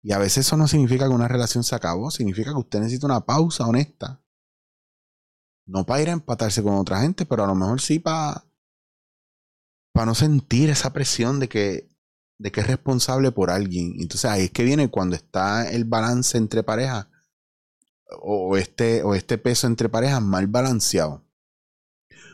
Y 0.01 0.11
a 0.13 0.17
veces 0.17 0.47
eso 0.47 0.57
no 0.57 0.67
significa 0.67 1.07
que 1.07 1.13
una 1.13 1.27
relación 1.27 1.63
se 1.63 1.75
acabó, 1.75 2.11
significa 2.11 2.51
que 2.51 2.59
usted 2.59 2.79
necesita 2.79 3.05
una 3.05 3.25
pausa 3.25 3.65
honesta. 3.65 4.21
No 5.65 5.85
para 5.85 6.01
ir 6.01 6.09
a 6.09 6.13
empatarse 6.13 6.63
con 6.63 6.75
otra 6.75 7.01
gente, 7.01 7.25
pero 7.25 7.43
a 7.43 7.47
lo 7.47 7.55
mejor 7.55 7.79
sí 7.79 7.99
para, 7.99 8.45
para 9.93 10.07
no 10.07 10.15
sentir 10.15 10.69
esa 10.69 10.91
presión 10.91 11.39
de 11.39 11.47
que 11.47 11.89
de 12.39 12.51
que 12.51 12.61
es 12.61 12.67
responsable 12.67 13.31
por 13.31 13.51
alguien. 13.51 13.95
Entonces 13.99 14.25
ahí 14.25 14.45
es 14.45 14.51
que 14.51 14.63
viene 14.63 14.89
cuando 14.89 15.15
está 15.15 15.69
el 15.69 15.83
balance 15.83 16.37
entre 16.37 16.63
parejas 16.63 17.07
o 18.21 18.57
este, 18.57 19.03
o 19.03 19.15
este 19.15 19.37
peso 19.37 19.67
entre 19.67 19.89
parejas 19.89 20.21
mal 20.21 20.47
balanceado. 20.47 21.25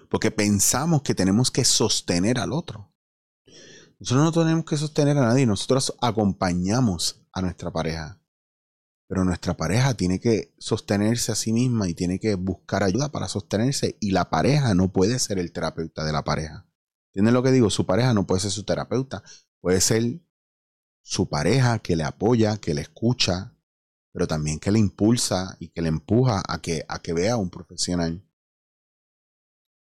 Porque 0.09 0.31
pensamos 0.31 1.01
que 1.01 1.15
tenemos 1.15 1.51
que 1.51 1.65
sostener 1.65 2.39
al 2.39 2.53
otro. 2.53 2.93
Nosotros 3.99 4.25
no 4.25 4.31
tenemos 4.31 4.65
que 4.65 4.77
sostener 4.77 5.17
a 5.17 5.25
nadie, 5.25 5.45
nosotros 5.45 5.95
acompañamos 6.01 7.25
a 7.31 7.41
nuestra 7.41 7.71
pareja. 7.71 8.21
Pero 9.07 9.23
nuestra 9.23 9.55
pareja 9.55 9.93
tiene 9.93 10.19
que 10.19 10.53
sostenerse 10.57 11.31
a 11.31 11.35
sí 11.35 11.53
misma 11.53 11.87
y 11.87 11.93
tiene 11.93 12.19
que 12.19 12.35
buscar 12.35 12.83
ayuda 12.83 13.11
para 13.11 13.27
sostenerse. 13.27 13.97
Y 13.99 14.11
la 14.11 14.29
pareja 14.29 14.73
no 14.73 14.91
puede 14.91 15.19
ser 15.19 15.37
el 15.37 15.51
terapeuta 15.51 16.03
de 16.03 16.11
la 16.11 16.23
pareja. 16.23 16.67
¿Entienden 17.09 17.33
lo 17.35 17.43
que 17.43 17.51
digo? 17.51 17.69
Su 17.69 17.85
pareja 17.85 18.13
no 18.13 18.25
puede 18.25 18.41
ser 18.41 18.51
su 18.51 18.63
terapeuta. 18.63 19.23
Puede 19.61 19.79
ser 19.79 20.21
su 21.01 21.29
pareja 21.29 21.79
que 21.79 21.95
le 21.95 22.03
apoya, 22.03 22.57
que 22.57 22.73
le 22.73 22.81
escucha, 22.81 23.54
pero 24.15 24.27
también 24.27 24.61
que 24.61 24.71
le 24.71 24.79
impulsa 24.79 25.57
y 25.59 25.67
que 25.67 25.81
le 25.81 25.89
empuja 25.89 26.41
a 26.47 26.61
que, 26.61 26.85
a 26.87 26.99
que 26.99 27.11
vea 27.11 27.33
a 27.33 27.37
un 27.37 27.49
profesional. 27.49 28.25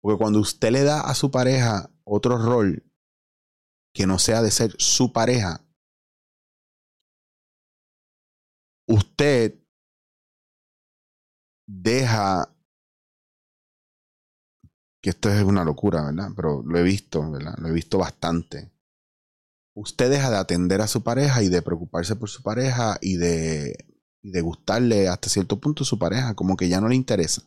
Porque 0.01 0.19
cuando 0.19 0.39
usted 0.39 0.71
le 0.71 0.85
da 0.85 1.01
a 1.01 1.17
su 1.17 1.33
pareja 1.33 1.91
otro 2.05 2.39
rol 2.39 2.89
que 3.93 4.07
no 4.07 4.21
sea 4.21 4.41
de 4.41 4.53
ser 4.53 4.73
su 4.79 5.13
pareja, 5.13 5.67
usted 8.87 9.59
deja 11.67 12.55
que 15.03 15.11
esto 15.11 15.29
es 15.29 15.43
una 15.43 15.65
locura, 15.65 16.05
¿verdad? 16.05 16.29
Pero 16.37 16.63
lo 16.63 16.79
he 16.79 16.85
visto, 16.85 17.29
¿verdad? 17.33 17.57
Lo 17.59 17.67
he 17.67 17.73
visto 17.73 17.99
bastante 17.99 18.71
usted 19.73 20.11
deja 20.11 20.31
de 20.31 20.37
atender 20.37 20.81
a 20.81 20.87
su 20.87 21.03
pareja 21.03 21.43
y 21.43 21.49
de 21.49 21.63
preocuparse 21.63 22.15
por 22.17 22.29
su 22.29 22.43
pareja 22.43 22.99
y 23.01 23.17
de, 23.17 23.90
de 24.23 24.41
gustarle 24.41 25.09
hasta 25.09 25.29
cierto 25.29 25.61
punto 25.61 25.85
su 25.85 25.99
pareja, 25.99 26.35
como 26.35 26.57
que 26.57 26.69
ya 26.69 26.81
no 26.81 26.89
le 26.89 26.97
interesa. 26.97 27.43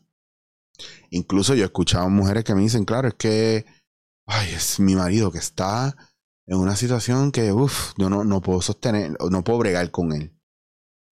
Incluso 1.10 1.54
yo 1.54 1.64
he 1.64 1.66
escuchado 1.66 2.10
mujeres 2.10 2.44
que 2.44 2.56
me 2.56 2.62
dicen, 2.62 2.86
claro, 2.86 3.08
es 3.08 3.14
que, 3.14 3.66
ay, 4.26 4.54
es 4.54 4.80
mi 4.80 4.96
marido 4.96 5.32
que 5.32 5.38
está 5.38 5.96
en 6.48 6.58
una 6.58 6.76
situación 6.76 7.32
que, 7.32 7.52
uff, 7.52 7.94
yo 7.98 8.10
no, 8.10 8.24
no 8.24 8.42
puedo 8.42 8.62
sostener, 8.62 9.16
no 9.30 9.44
puedo 9.44 9.60
bregar 9.60 9.92
con 9.92 10.12
él. 10.14 10.36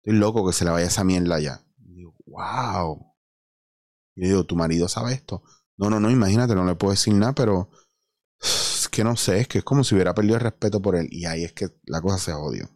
Estoy 0.04 0.20
loco 0.20 0.46
que 0.46 0.54
se 0.54 0.66
le 0.66 0.72
vaya 0.72 0.88
esa 0.88 1.04
mierda 1.04 1.40
ya. 1.40 1.64
Y 1.78 1.94
digo, 1.94 2.16
wow. 2.26 3.14
Y 4.16 4.28
digo, 4.28 4.46
¿tu 4.46 4.56
marido 4.56 4.88
sabe 4.88 5.14
esto? 5.14 5.44
No, 5.78 5.90
no, 5.90 6.00
no, 6.00 6.10
imagínate, 6.10 6.56
no 6.56 6.66
le 6.66 6.76
puedo 6.76 6.92
decir 6.92 7.14
nada, 7.14 7.34
pero 7.34 7.70
que 8.92 9.04
no 9.04 9.16
sé, 9.16 9.40
es 9.40 9.48
que 9.48 9.60
es 9.60 9.64
como 9.64 9.84
si 9.84 9.96
hubiera 9.96 10.14
perdido 10.14 10.36
el 10.36 10.42
respeto 10.42 10.82
por 10.82 10.96
él. 10.96 11.08
Y 11.12 11.26
ahí 11.26 11.44
es 11.44 11.54
que 11.54 11.70
la 11.86 12.02
cosa 12.02 12.18
se 12.18 12.34
odio. 12.34 12.70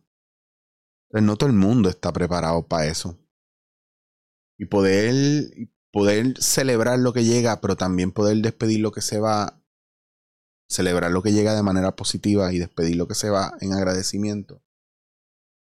No 1.21 1.37
todo 1.37 1.49
el 1.49 1.55
mundo 1.55 1.89
está 1.89 2.11
preparado 2.11 2.67
para 2.67 2.87
eso. 2.87 3.17
Y 4.57 4.65
poder, 4.65 5.69
poder 5.91 6.41
celebrar 6.41 6.99
lo 6.99 7.13
que 7.13 7.23
llega, 7.23 7.61
pero 7.61 7.75
también 7.75 8.11
poder 8.11 8.37
despedir 8.37 8.79
lo 8.79 8.91
que 8.91 9.01
se 9.01 9.19
va. 9.19 9.61
Celebrar 10.67 11.11
lo 11.11 11.21
que 11.21 11.31
llega 11.31 11.53
de 11.53 11.63
manera 11.63 11.95
positiva 11.95 12.51
y 12.51 12.59
despedir 12.59 12.95
lo 12.95 13.07
que 13.07 13.15
se 13.15 13.29
va 13.29 13.55
en 13.61 13.73
agradecimiento. 13.73 14.63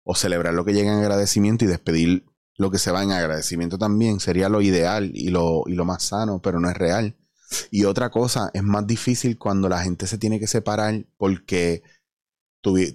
O 0.04 0.16
celebrar 0.16 0.54
lo 0.54 0.66
que 0.66 0.74
llega 0.74 0.92
en 0.92 1.00
agradecimiento 1.00 1.66
y 1.66 1.68
despedir 1.68 2.26
lo 2.58 2.72
que 2.72 2.78
se 2.78 2.92
va 2.92 3.04
en 3.04 3.12
agradecimiento 3.12 3.78
también. 3.78 4.20
Sería 4.20 4.50
lo 4.50 4.62
ideal 4.62 5.12
y 5.14 5.30
lo, 5.30 5.64
y 5.68 5.74
lo 5.74 5.86
más 5.86 6.04
sano, 6.04 6.42
pero 6.42 6.60
no 6.60 6.70
es 6.70 6.78
real. 6.78 7.16
Y 7.70 7.86
otra 7.86 8.10
cosa, 8.10 8.50
es 8.54 8.64
más 8.64 8.86
difícil 8.88 9.38
cuando 9.38 9.70
la 9.70 9.84
gente 9.84 10.08
se 10.08 10.18
tiene 10.18 10.40
que 10.40 10.48
separar 10.48 11.06
porque 11.18 11.84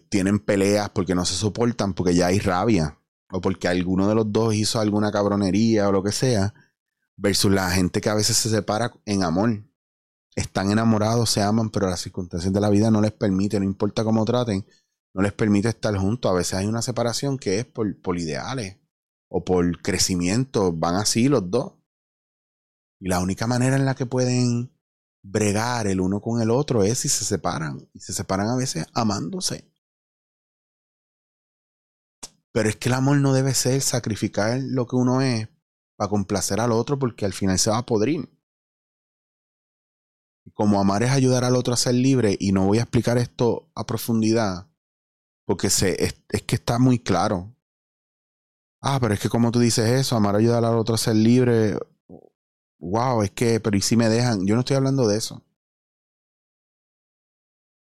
tienen 0.08 0.38
peleas, 0.38 0.90
porque 0.90 1.14
no 1.14 1.24
se 1.24 1.34
soportan, 1.34 1.94
porque 1.94 2.14
ya 2.14 2.26
hay 2.28 2.38
rabia, 2.38 2.98
o 3.30 3.40
porque 3.40 3.68
alguno 3.68 4.08
de 4.08 4.14
los 4.14 4.32
dos 4.32 4.54
hizo 4.54 4.80
alguna 4.80 5.10
cabronería 5.10 5.88
o 5.88 5.92
lo 5.92 6.02
que 6.02 6.12
sea, 6.12 6.54
versus 7.16 7.50
la 7.50 7.70
gente 7.70 8.00
que 8.00 8.10
a 8.10 8.14
veces 8.14 8.36
se 8.36 8.50
separa 8.50 8.92
en 9.04 9.22
amor. 9.22 9.64
están 10.36 10.70
enamorados, 10.70 11.30
se 11.30 11.42
aman, 11.42 11.70
pero 11.70 11.88
las 11.88 12.00
circunstancias 12.00 12.52
de 12.52 12.60
la 12.60 12.68
vida 12.70 12.90
no 12.90 13.00
les 13.00 13.12
permiten, 13.12 13.60
no 13.62 13.68
importa 13.68 14.04
cómo 14.04 14.24
traten, 14.24 14.66
no 15.14 15.22
les 15.22 15.32
permite 15.32 15.68
estar 15.68 15.96
juntos. 15.96 16.30
A 16.30 16.34
veces 16.34 16.54
hay 16.54 16.66
una 16.66 16.82
separación 16.82 17.38
que 17.38 17.58
es 17.58 17.64
por, 17.64 18.00
por 18.02 18.18
ideales 18.18 18.78
o 19.30 19.44
por 19.44 19.80
crecimiento, 19.82 20.72
van 20.72 20.96
así 20.96 21.28
los 21.28 21.50
dos. 21.50 21.74
Y 23.00 23.08
la 23.08 23.20
única 23.20 23.46
manera 23.46 23.76
en 23.76 23.86
la 23.86 23.94
que 23.94 24.06
pueden 24.06 24.75
bregar 25.28 25.86
el 25.86 26.00
uno 26.00 26.20
con 26.20 26.40
el 26.40 26.50
otro 26.50 26.82
es 26.82 26.98
si 27.00 27.08
se 27.08 27.24
separan. 27.24 27.88
Y 27.92 28.00
se 28.00 28.12
separan 28.12 28.48
a 28.48 28.56
veces 28.56 28.86
amándose. 28.94 29.70
Pero 32.52 32.68
es 32.68 32.76
que 32.76 32.88
el 32.88 32.94
amor 32.94 33.18
no 33.18 33.32
debe 33.34 33.52
ser 33.54 33.80
sacrificar 33.82 34.58
lo 34.62 34.86
que 34.86 34.96
uno 34.96 35.20
es 35.20 35.48
para 35.96 36.08
complacer 36.08 36.60
al 36.60 36.72
otro 36.72 36.98
porque 36.98 37.26
al 37.26 37.32
final 37.32 37.58
se 37.58 37.70
va 37.70 37.78
a 37.78 37.86
podrir. 37.86 38.30
Como 40.54 40.80
amar 40.80 41.02
es 41.02 41.10
ayudar 41.10 41.44
al 41.44 41.56
otro 41.56 41.74
a 41.74 41.76
ser 41.76 41.94
libre, 41.94 42.36
y 42.38 42.52
no 42.52 42.66
voy 42.66 42.78
a 42.78 42.82
explicar 42.82 43.18
esto 43.18 43.68
a 43.74 43.84
profundidad, 43.84 44.68
porque 45.44 45.70
se, 45.70 46.02
es, 46.02 46.22
es 46.28 46.42
que 46.42 46.54
está 46.54 46.78
muy 46.78 47.00
claro. 47.00 47.52
Ah, 48.80 48.98
pero 49.00 49.12
es 49.12 49.20
que 49.20 49.28
como 49.28 49.50
tú 49.50 49.58
dices 49.58 49.90
eso, 49.90 50.16
amar 50.16 50.36
ayudar 50.36 50.64
al 50.64 50.76
otro 50.76 50.94
a 50.94 50.98
ser 50.98 51.16
libre, 51.16 51.76
wow, 52.90 53.22
es 53.22 53.30
que, 53.32 53.60
pero 53.60 53.76
¿y 53.76 53.80
si 53.80 53.96
me 53.96 54.08
dejan? 54.08 54.46
Yo 54.46 54.54
no 54.54 54.60
estoy 54.60 54.76
hablando 54.76 55.06
de 55.08 55.16
eso. 55.18 55.42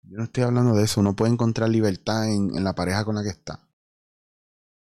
Yo 0.02 0.18
no 0.18 0.24
estoy 0.24 0.44
hablando 0.44 0.74
de 0.74 0.84
eso. 0.84 1.00
Uno 1.00 1.16
puede 1.16 1.32
encontrar 1.32 1.70
libertad 1.70 2.28
en, 2.28 2.54
en 2.56 2.64
la 2.64 2.74
pareja 2.74 3.04
con 3.04 3.14
la 3.14 3.22
que 3.22 3.30
está. 3.30 3.68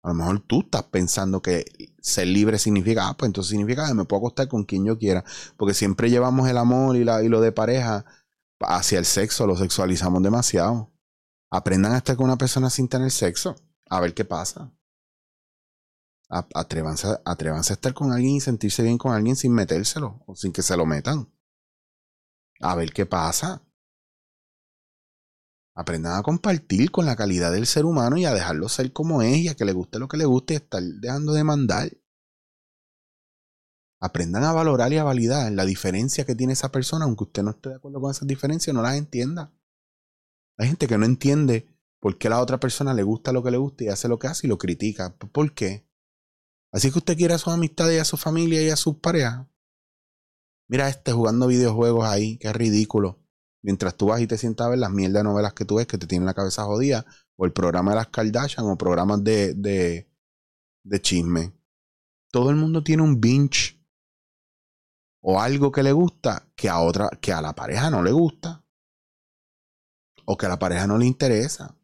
A 0.02 0.10
lo 0.10 0.14
mejor 0.14 0.40
tú 0.40 0.60
estás 0.60 0.84
pensando 0.84 1.42
que 1.42 1.64
ser 2.00 2.28
libre 2.28 2.58
significa, 2.58 3.08
ah, 3.08 3.16
pues 3.16 3.28
entonces 3.28 3.50
significa 3.50 3.88
que 3.88 3.94
me 3.94 4.04
puedo 4.04 4.20
acostar 4.20 4.46
con 4.46 4.64
quien 4.64 4.84
yo 4.84 4.96
quiera. 4.98 5.24
Porque 5.56 5.74
siempre 5.74 6.10
llevamos 6.10 6.48
el 6.48 6.58
amor 6.58 6.96
y, 6.96 7.02
la, 7.02 7.24
y 7.24 7.28
lo 7.28 7.40
de 7.40 7.50
pareja 7.50 8.04
hacia 8.60 8.98
el 9.00 9.04
sexo, 9.04 9.46
lo 9.46 9.56
sexualizamos 9.56 10.22
demasiado. 10.22 10.92
Aprendan 11.50 11.92
a 11.92 11.98
estar 11.98 12.16
con 12.16 12.26
una 12.26 12.38
persona 12.38 12.70
sin 12.70 12.88
tener 12.88 13.10
sexo, 13.10 13.56
a 13.88 14.00
ver 14.00 14.14
qué 14.14 14.24
pasa. 14.24 14.70
Atrévanse 16.28 17.08
a 17.24 17.74
estar 17.74 17.94
con 17.94 18.12
alguien 18.12 18.36
y 18.36 18.40
sentirse 18.40 18.82
bien 18.82 18.98
con 18.98 19.12
alguien 19.12 19.36
sin 19.36 19.52
metérselo 19.52 20.22
o 20.26 20.34
sin 20.34 20.52
que 20.52 20.62
se 20.62 20.76
lo 20.76 20.84
metan. 20.84 21.32
A 22.60 22.74
ver 22.74 22.92
qué 22.92 23.06
pasa. 23.06 23.62
Aprendan 25.74 26.18
a 26.18 26.22
compartir 26.22 26.90
con 26.90 27.04
la 27.04 27.16
calidad 27.16 27.52
del 27.52 27.66
ser 27.66 27.84
humano 27.84 28.16
y 28.16 28.24
a 28.24 28.32
dejarlo 28.32 28.68
ser 28.68 28.92
como 28.92 29.20
es 29.22 29.36
y 29.36 29.48
a 29.48 29.54
que 29.54 29.66
le 29.66 29.72
guste 29.72 29.98
lo 29.98 30.08
que 30.08 30.16
le 30.16 30.24
guste 30.24 30.54
y 30.54 30.56
estar 30.56 30.82
dejando 30.82 31.34
de 31.34 31.44
mandar. 31.44 31.90
Aprendan 34.00 34.44
a 34.44 34.52
valorar 34.52 34.92
y 34.92 34.98
a 34.98 35.04
validar 35.04 35.52
la 35.52 35.64
diferencia 35.64 36.24
que 36.24 36.34
tiene 36.34 36.54
esa 36.54 36.72
persona, 36.72 37.04
aunque 37.04 37.24
usted 37.24 37.42
no 37.42 37.50
esté 37.50 37.70
de 37.70 37.74
acuerdo 37.76 38.00
con 38.00 38.10
esas 38.10 38.26
diferencias, 38.26 38.74
no 38.74 38.82
las 38.82 38.96
entienda. 38.96 39.52
Hay 40.58 40.68
gente 40.68 40.86
que 40.86 40.96
no 40.96 41.04
entiende 41.04 41.68
por 42.00 42.16
qué 42.18 42.28
a 42.28 42.30
la 42.30 42.40
otra 42.40 42.58
persona 42.58 42.94
le 42.94 43.02
gusta 43.02 43.32
lo 43.32 43.42
que 43.42 43.50
le 43.50 43.58
gusta 43.58 43.84
y 43.84 43.88
hace 43.88 44.08
lo 44.08 44.18
que 44.18 44.28
hace 44.28 44.46
y 44.46 44.50
lo 44.50 44.58
critica. 44.58 45.14
¿Por 45.16 45.52
qué? 45.54 45.86
Así 46.76 46.92
que 46.92 46.98
usted 46.98 47.16
quiere 47.16 47.32
a 47.32 47.38
sus 47.38 47.54
amistades 47.54 47.96
y 47.96 48.00
a 48.00 48.04
su 48.04 48.18
familia 48.18 48.60
y 48.62 48.68
a 48.68 48.76
sus 48.76 48.96
parejas. 48.98 49.46
Mira 50.68 50.90
este 50.90 51.10
jugando 51.10 51.46
videojuegos 51.46 52.04
ahí, 52.04 52.36
qué 52.36 52.52
ridículo. 52.52 53.18
Mientras 53.62 53.96
tú 53.96 54.08
vas 54.08 54.20
y 54.20 54.26
te 54.26 54.36
sientas 54.36 54.66
a 54.66 54.68
ver 54.70 54.80
las 54.80 54.90
mierdas 54.90 55.24
novelas 55.24 55.54
que 55.54 55.64
tú 55.64 55.76
ves 55.76 55.86
que 55.86 55.96
te 55.96 56.06
tienen 56.06 56.26
la 56.26 56.34
cabeza 56.34 56.64
jodida, 56.64 57.06
o 57.36 57.46
el 57.46 57.54
programa 57.54 57.92
de 57.92 57.96
las 57.96 58.08
Kardashian, 58.08 58.66
o 58.66 58.76
programas 58.76 59.24
de, 59.24 59.54
de, 59.54 60.12
de 60.84 61.00
chisme. 61.00 61.54
Todo 62.30 62.50
el 62.50 62.56
mundo 62.56 62.84
tiene 62.84 63.02
un 63.02 63.22
binge 63.22 63.82
o 65.22 65.40
algo 65.40 65.72
que 65.72 65.82
le 65.82 65.92
gusta 65.92 66.46
que 66.54 66.68
a 66.68 66.80
otra, 66.80 67.08
que 67.22 67.32
a 67.32 67.40
la 67.40 67.54
pareja 67.54 67.88
no 67.88 68.02
le 68.02 68.12
gusta. 68.12 68.62
O 70.26 70.36
que 70.36 70.44
a 70.44 70.50
la 70.50 70.58
pareja 70.58 70.86
no 70.86 70.98
le 70.98 71.06
interesa. 71.06 71.74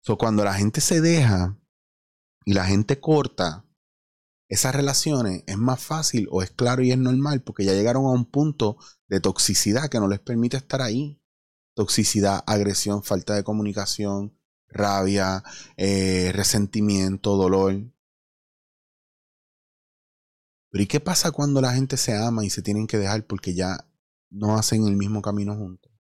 So, 0.00 0.18
cuando 0.18 0.42
la 0.42 0.54
gente 0.54 0.80
se 0.80 1.00
deja 1.00 1.56
y 2.46 2.54
la 2.54 2.64
gente 2.64 3.00
corta 3.00 3.66
esas 4.48 4.74
relaciones, 4.74 5.42
es 5.48 5.58
más 5.58 5.82
fácil 5.82 6.28
o 6.30 6.42
es 6.42 6.52
claro 6.52 6.82
y 6.82 6.92
es 6.92 6.98
normal 6.98 7.42
porque 7.42 7.64
ya 7.64 7.72
llegaron 7.72 8.04
a 8.06 8.10
un 8.12 8.24
punto 8.24 8.78
de 9.08 9.20
toxicidad 9.20 9.88
que 9.88 9.98
no 9.98 10.06
les 10.06 10.20
permite 10.20 10.56
estar 10.56 10.80
ahí. 10.80 11.20
Toxicidad, 11.74 12.44
agresión, 12.46 13.02
falta 13.02 13.34
de 13.34 13.42
comunicación, 13.42 14.38
rabia, 14.68 15.42
eh, 15.76 16.30
resentimiento, 16.32 17.36
dolor. 17.36 17.92
Pero 20.70 20.84
¿y 20.84 20.86
qué 20.86 21.00
pasa 21.00 21.32
cuando 21.32 21.60
la 21.60 21.72
gente 21.72 21.96
se 21.96 22.16
ama 22.16 22.44
y 22.44 22.50
se 22.50 22.62
tienen 22.62 22.86
que 22.86 22.98
dejar 22.98 23.26
porque 23.26 23.54
ya 23.54 23.88
no 24.30 24.56
hacen 24.56 24.86
el 24.86 24.96
mismo 24.96 25.20
camino 25.20 25.56
juntos? 25.56 25.95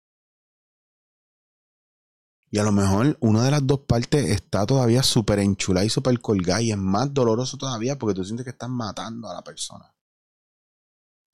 Y 2.53 2.59
a 2.59 2.65
lo 2.65 2.71
mejor 2.71 3.17
una 3.21 3.45
de 3.45 3.51
las 3.51 3.67
dos 3.67 3.81
partes 3.81 4.29
está 4.29 4.67
todavía 4.67 5.03
súper 5.03 5.39
enchulada 5.39 5.87
y 5.87 5.89
súper 5.89 6.21
colgada 6.21 6.61
y 6.61 6.71
es 6.71 6.77
más 6.77 7.13
doloroso 7.15 7.57
todavía 7.57 7.99
porque 7.99 8.15
tú 8.15 8.27
sientes 8.27 8.45
que 8.45 8.51
estás 8.51 8.69
matando 8.69 9.31
a 9.31 9.33
la 9.33 9.43
persona. 9.43 9.97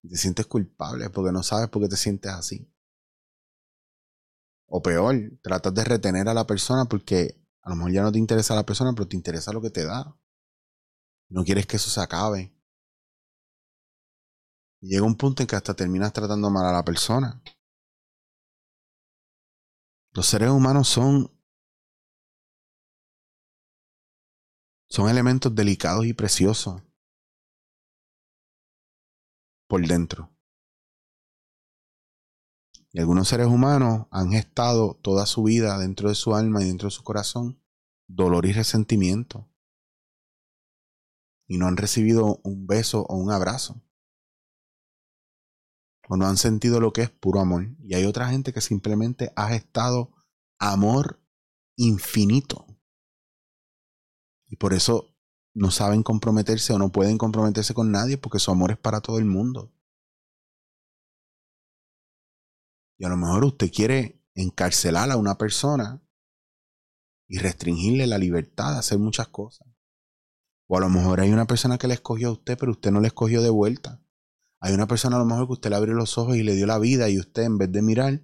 Te 0.01 0.15
sientes 0.15 0.45
culpable 0.45 1.09
porque 1.09 1.33
no 1.33 1.43
sabes 1.43 1.67
por 1.67 1.81
qué 1.81 1.89
te 1.89 1.97
sientes 1.97 2.31
así. 2.31 2.73
O 4.67 4.81
peor, 4.81 5.13
tratas 5.41 5.73
de 5.73 5.83
retener 5.83 6.29
a 6.29 6.33
la 6.33 6.47
persona 6.47 6.85
porque 6.85 7.37
a 7.63 7.69
lo 7.71 7.75
mejor 7.75 7.91
ya 7.91 8.01
no 8.01 8.13
te 8.13 8.19
interesa 8.19 8.55
la 8.55 8.65
persona, 8.65 8.93
pero 8.93 9.09
te 9.09 9.17
interesa 9.17 9.51
lo 9.51 9.61
que 9.61 9.71
te 9.71 9.83
da. 9.83 10.15
No 11.27 11.43
quieres 11.43 11.67
que 11.67 11.75
eso 11.75 11.89
se 11.89 11.99
acabe. 11.99 12.55
Llega 14.79 15.03
un 15.03 15.17
punto 15.17 15.43
en 15.43 15.47
que 15.47 15.57
hasta 15.57 15.73
terminas 15.73 16.13
tratando 16.13 16.49
mal 16.49 16.65
a 16.65 16.71
la 16.71 16.85
persona. 16.85 17.41
Los 20.19 20.27
seres 20.27 20.49
humanos 20.49 20.89
son 20.89 21.31
son 24.89 25.09
elementos 25.09 25.55
delicados 25.55 26.05
y 26.05 26.13
preciosos 26.13 26.83
por 29.69 29.87
dentro. 29.87 30.29
Y 32.91 32.99
algunos 32.99 33.29
seres 33.29 33.47
humanos 33.47 34.07
han 34.11 34.31
gestado 34.31 34.95
toda 34.95 35.25
su 35.25 35.43
vida 35.43 35.77
dentro 35.77 36.09
de 36.09 36.15
su 36.15 36.35
alma 36.35 36.61
y 36.63 36.67
dentro 36.67 36.87
de 36.87 36.91
su 36.91 37.01
corazón 37.01 37.63
dolor 38.05 38.45
y 38.45 38.51
resentimiento. 38.51 39.49
Y 41.47 41.57
no 41.59 41.67
han 41.67 41.77
recibido 41.77 42.41
un 42.43 42.67
beso 42.67 43.03
o 43.03 43.15
un 43.15 43.31
abrazo. 43.31 43.81
O 46.11 46.17
no 46.17 46.25
han 46.25 46.37
sentido 46.37 46.79
lo 46.79 46.91
que 46.91 47.03
es 47.03 47.11
puro 47.11 47.39
amor. 47.39 47.67
Y 47.83 47.93
hay 47.93 48.05
otra 48.05 48.27
gente 48.29 48.51
que 48.51 48.61
simplemente 48.61 49.31
ha 49.35 49.49
gestado 49.49 50.11
amor 50.57 51.23
infinito. 51.77 52.65
Y 54.47 54.55
por 54.55 54.73
eso 54.73 55.15
no 55.53 55.69
saben 55.69 56.01
comprometerse 56.01 56.73
o 56.73 56.79
no 56.79 56.91
pueden 56.91 57.19
comprometerse 57.19 57.75
con 57.75 57.91
nadie 57.91 58.17
porque 58.17 58.39
su 58.39 58.49
amor 58.49 58.71
es 58.71 58.77
para 58.79 59.01
todo 59.01 59.19
el 59.19 59.25
mundo. 59.25 59.71
Y 62.97 63.05
a 63.05 63.09
lo 63.09 63.15
mejor 63.15 63.45
usted 63.45 63.71
quiere 63.71 64.25
encarcelar 64.33 65.11
a 65.11 65.17
una 65.17 65.37
persona 65.37 66.01
y 67.27 67.37
restringirle 67.37 68.07
la 68.07 68.17
libertad 68.17 68.73
de 68.73 68.79
hacer 68.79 68.97
muchas 68.97 69.27
cosas. 69.27 69.67
O 70.67 70.75
a 70.75 70.79
lo 70.79 70.89
mejor 70.89 71.19
hay 71.19 71.31
una 71.31 71.45
persona 71.45 71.77
que 71.77 71.87
le 71.87 71.93
escogió 71.93 72.29
a 72.29 72.31
usted, 72.31 72.57
pero 72.57 72.71
usted 72.71 72.89
no 72.89 72.99
le 72.99 73.07
escogió 73.07 73.43
de 73.43 73.51
vuelta. 73.51 74.03
Hay 74.61 74.73
una 74.73 74.87
persona 74.87 75.15
a 75.15 75.19
lo 75.19 75.25
mejor 75.25 75.47
que 75.47 75.53
usted 75.53 75.69
le 75.69 75.75
abrió 75.75 75.93
los 75.93 76.17
ojos 76.17 76.35
y 76.35 76.43
le 76.43 76.55
dio 76.55 76.67
la 76.67 76.79
vida 76.79 77.09
y 77.09 77.17
usted 77.17 77.43
en 77.43 77.57
vez 77.57 77.71
de 77.71 77.81
mirar 77.81 78.21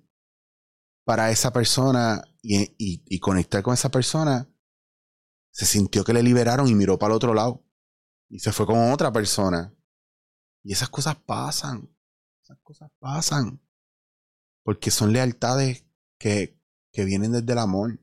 para 1.06 1.32
esa 1.32 1.54
persona 1.54 2.24
y, 2.42 2.74
y 2.78 3.20
conectar 3.20 3.64
con 3.64 3.74
esa 3.74 3.90
persona, 3.90 4.50
se 5.52 5.66
sintió 5.66 6.04
que 6.04 6.14
le 6.14 6.22
liberaron 6.22 6.68
y 6.68 6.76
miró 6.76 7.00
para 7.00 7.14
el 7.14 7.16
otro 7.16 7.34
lado. 7.34 7.64
Y 8.28 8.40
se 8.40 8.52
fue 8.52 8.66
con 8.66 8.92
otra 8.92 9.14
persona. 9.14 9.74
Y 10.64 10.74
esas 10.74 10.90
cosas 10.90 11.16
pasan. 11.16 11.96
Esas 12.44 12.58
cosas 12.62 12.92
pasan. 13.00 13.62
Porque 14.64 14.92
son 14.92 15.14
lealtades 15.14 15.86
que, 16.18 16.60
que 16.92 17.06
vienen 17.06 17.32
desde 17.32 17.54
el 17.54 17.60
amor. 17.60 18.00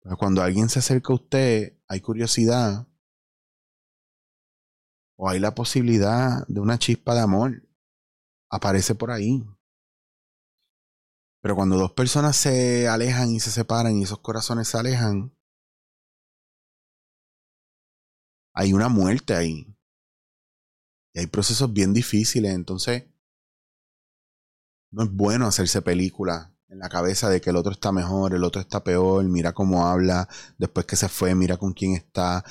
Pero 0.00 0.16
cuando 0.16 0.42
alguien 0.42 0.68
se 0.68 0.78
acerca 0.78 1.12
a 1.12 1.16
usted, 1.16 1.80
hay 1.88 2.00
curiosidad. 2.00 2.86
O 5.16 5.28
hay 5.28 5.38
la 5.38 5.54
posibilidad 5.54 6.46
de 6.46 6.60
una 6.60 6.78
chispa 6.78 7.14
de 7.14 7.20
amor. 7.20 7.68
Aparece 8.50 8.94
por 8.94 9.10
ahí. 9.10 9.44
Pero 11.42 11.54
cuando 11.54 11.76
dos 11.76 11.92
personas 11.92 12.36
se 12.36 12.88
alejan 12.88 13.30
y 13.30 13.40
se 13.40 13.50
separan 13.50 13.96
y 13.96 14.02
esos 14.02 14.20
corazones 14.20 14.68
se 14.68 14.78
alejan, 14.78 15.36
hay 18.54 18.72
una 18.72 18.88
muerte 18.88 19.34
ahí. 19.34 19.76
Y 21.14 21.20
hay 21.20 21.26
procesos 21.26 21.72
bien 21.72 21.92
difíciles. 21.92 22.54
Entonces, 22.54 23.04
no 24.90 25.04
es 25.04 25.10
bueno 25.12 25.46
hacerse 25.46 25.82
película 25.82 26.55
en 26.68 26.78
la 26.78 26.88
cabeza 26.88 27.28
de 27.30 27.40
que 27.40 27.50
el 27.50 27.56
otro 27.56 27.72
está 27.72 27.92
mejor, 27.92 28.34
el 28.34 28.44
otro 28.44 28.60
está 28.60 28.82
peor, 28.82 29.24
mira 29.24 29.52
cómo 29.52 29.86
habla, 29.86 30.28
después 30.58 30.86
que 30.86 30.96
se 30.96 31.08
fue, 31.08 31.34
mira 31.34 31.56
con 31.56 31.72
quién 31.72 31.94
está, 31.94 32.44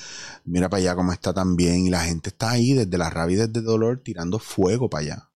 mira 0.44 0.68
para 0.68 0.80
allá 0.80 0.96
cómo 0.96 1.12
está 1.12 1.34
también, 1.34 1.86
y 1.86 1.90
la 1.90 2.00
gente 2.00 2.30
está 2.30 2.50
ahí 2.50 2.72
desde 2.72 2.98
la 2.98 3.10
rabia 3.10 3.34
y 3.34 3.46
desde 3.46 3.58
el 3.60 3.64
dolor 3.64 4.02
tirando 4.02 4.38
fuego 4.38 4.88
para 4.88 5.02
allá. 5.02 5.30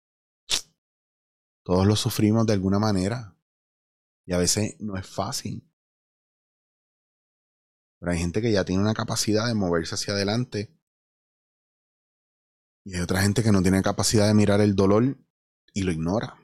Todos 1.67 1.85
lo 1.85 1.97
sufrimos 1.97 2.47
de 2.47 2.53
alguna 2.53 2.79
manera. 2.79 3.37
Y 4.25 4.33
a 4.33 4.39
veces 4.39 4.77
no 4.79 4.97
es 4.97 5.05
fácil. 5.05 5.69
Pero 7.99 8.13
hay 8.13 8.19
gente 8.19 8.41
que 8.41 8.53
ya 8.53 8.65
tiene 8.65 8.83
una 8.83 8.95
capacidad 8.95 9.49
de 9.49 9.55
moverse 9.55 9.97
hacia 9.97 10.15
adelante. 10.15 10.73
Y 12.85 12.95
hay 12.95 13.01
otra 13.01 13.21
gente 13.21 13.43
que 13.43 13.51
no 13.51 13.63
tiene 13.63 13.83
capacidad 13.83 14.29
de 14.29 14.35
mirar 14.35 14.61
el 14.61 14.77
dolor 14.77 15.19
y 15.73 15.83
lo 15.83 15.91
ignora. 15.91 16.39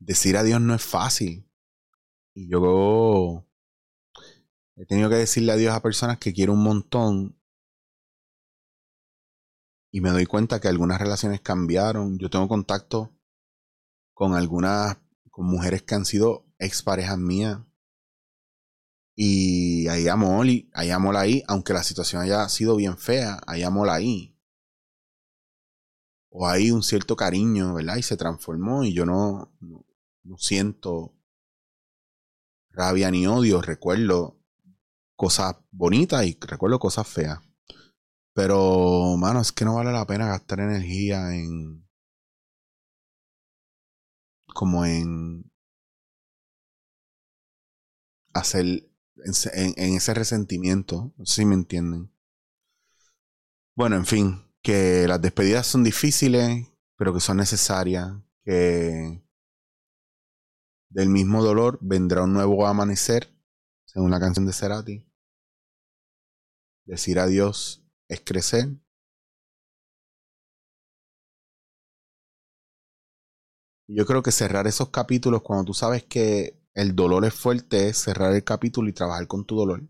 Decir 0.00 0.36
adiós 0.36 0.60
no 0.60 0.74
es 0.74 0.82
fácil. 0.82 1.46
Y 2.34 2.48
yo 2.48 3.46
he 4.76 4.86
tenido 4.86 5.08
que 5.08 5.16
decirle 5.16 5.52
adiós 5.52 5.74
a 5.74 5.82
personas 5.82 6.18
que 6.18 6.32
quiero 6.32 6.54
un 6.54 6.62
montón. 6.64 7.36
Y 9.92 10.00
me 10.00 10.10
doy 10.10 10.26
cuenta 10.26 10.60
que 10.60 10.68
algunas 10.68 11.00
relaciones 11.00 11.40
cambiaron. 11.40 12.18
Yo 12.18 12.30
tengo 12.30 12.48
contacto 12.48 13.12
con 14.14 14.34
algunas, 14.34 14.98
con 15.30 15.46
mujeres 15.46 15.82
que 15.82 15.94
han 15.94 16.04
sido 16.04 16.46
exparejas 16.58 17.18
mías. 17.18 17.58
Y 19.16 19.86
hay 19.88 20.08
amor, 20.08 20.46
hay 20.72 20.90
amor 20.90 21.16
ahí, 21.16 21.42
aunque 21.46 21.74
la 21.74 21.82
situación 21.82 22.22
haya 22.22 22.48
sido 22.48 22.76
bien 22.76 22.96
fea, 22.96 23.40
hay 23.46 23.62
amor 23.64 23.90
ahí. 23.90 24.34
O 26.30 26.46
hay 26.46 26.70
un 26.70 26.82
cierto 26.82 27.16
cariño, 27.16 27.74
¿verdad? 27.74 27.96
Y 27.96 28.02
se 28.02 28.16
transformó 28.16 28.84
y 28.84 28.94
yo 28.94 29.04
no 29.04 29.52
siento 30.38 31.14
rabia 32.70 33.10
ni 33.10 33.26
odio, 33.26 33.60
recuerdo 33.62 34.40
cosas 35.16 35.56
bonitas 35.70 36.24
y 36.24 36.38
recuerdo 36.40 36.78
cosas 36.78 37.06
feas. 37.06 37.40
Pero, 38.32 39.16
mano, 39.18 39.40
es 39.40 39.52
que 39.52 39.64
no 39.64 39.74
vale 39.74 39.92
la 39.92 40.06
pena 40.06 40.26
gastar 40.28 40.60
energía 40.60 41.34
en. 41.34 41.86
como 44.54 44.84
en. 44.84 45.50
hacer. 48.32 48.64
en, 48.64 49.74
en 49.76 49.94
ese 49.96 50.14
resentimiento. 50.14 51.12
No 51.16 51.26
si 51.26 51.44
me 51.44 51.54
entienden. 51.54 52.10
Bueno, 53.76 53.96
en 53.96 54.06
fin, 54.06 54.42
que 54.62 55.06
las 55.08 55.20
despedidas 55.20 55.66
son 55.66 55.84
difíciles, 55.84 56.66
pero 56.96 57.12
que 57.12 57.20
son 57.20 57.36
necesarias. 57.38 58.10
Que 58.44 59.22
del 60.90 61.08
mismo 61.08 61.42
dolor 61.42 61.78
vendrá 61.80 62.24
un 62.24 62.32
nuevo 62.32 62.66
amanecer, 62.66 63.32
según 63.86 64.10
la 64.10 64.20
canción 64.20 64.44
de 64.46 64.52
Cerati. 64.52 65.06
Decir 66.84 67.18
adiós 67.20 67.82
es 68.08 68.20
crecer. 68.20 68.68
Yo 73.88 74.06
creo 74.06 74.22
que 74.22 74.32
cerrar 74.32 74.66
esos 74.66 74.90
capítulos 74.90 75.42
cuando 75.42 75.64
tú 75.64 75.74
sabes 75.74 76.04
que 76.04 76.60
el 76.74 76.94
dolor 76.94 77.24
es 77.24 77.34
fuerte 77.34 77.88
es 77.88 77.98
cerrar 77.98 78.32
el 78.34 78.44
capítulo 78.44 78.88
y 78.88 78.92
trabajar 78.92 79.26
con 79.26 79.44
tu 79.44 79.56
dolor. 79.56 79.82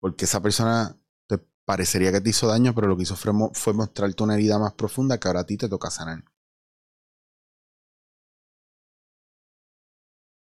Porque 0.00 0.24
esa 0.24 0.42
persona 0.42 0.98
te 1.26 1.38
parecería 1.64 2.12
que 2.12 2.20
te 2.20 2.30
hizo 2.30 2.46
daño, 2.46 2.74
pero 2.74 2.86
lo 2.86 2.96
que 2.96 3.04
hizo 3.04 3.16
fue, 3.16 3.32
fue 3.54 3.72
mostrarte 3.72 4.22
una 4.22 4.34
herida 4.34 4.58
más 4.58 4.74
profunda 4.74 5.18
que 5.18 5.28
ahora 5.28 5.40
a 5.40 5.46
ti 5.46 5.56
te 5.56 5.68
toca 5.68 5.90
sanar. 5.90 6.24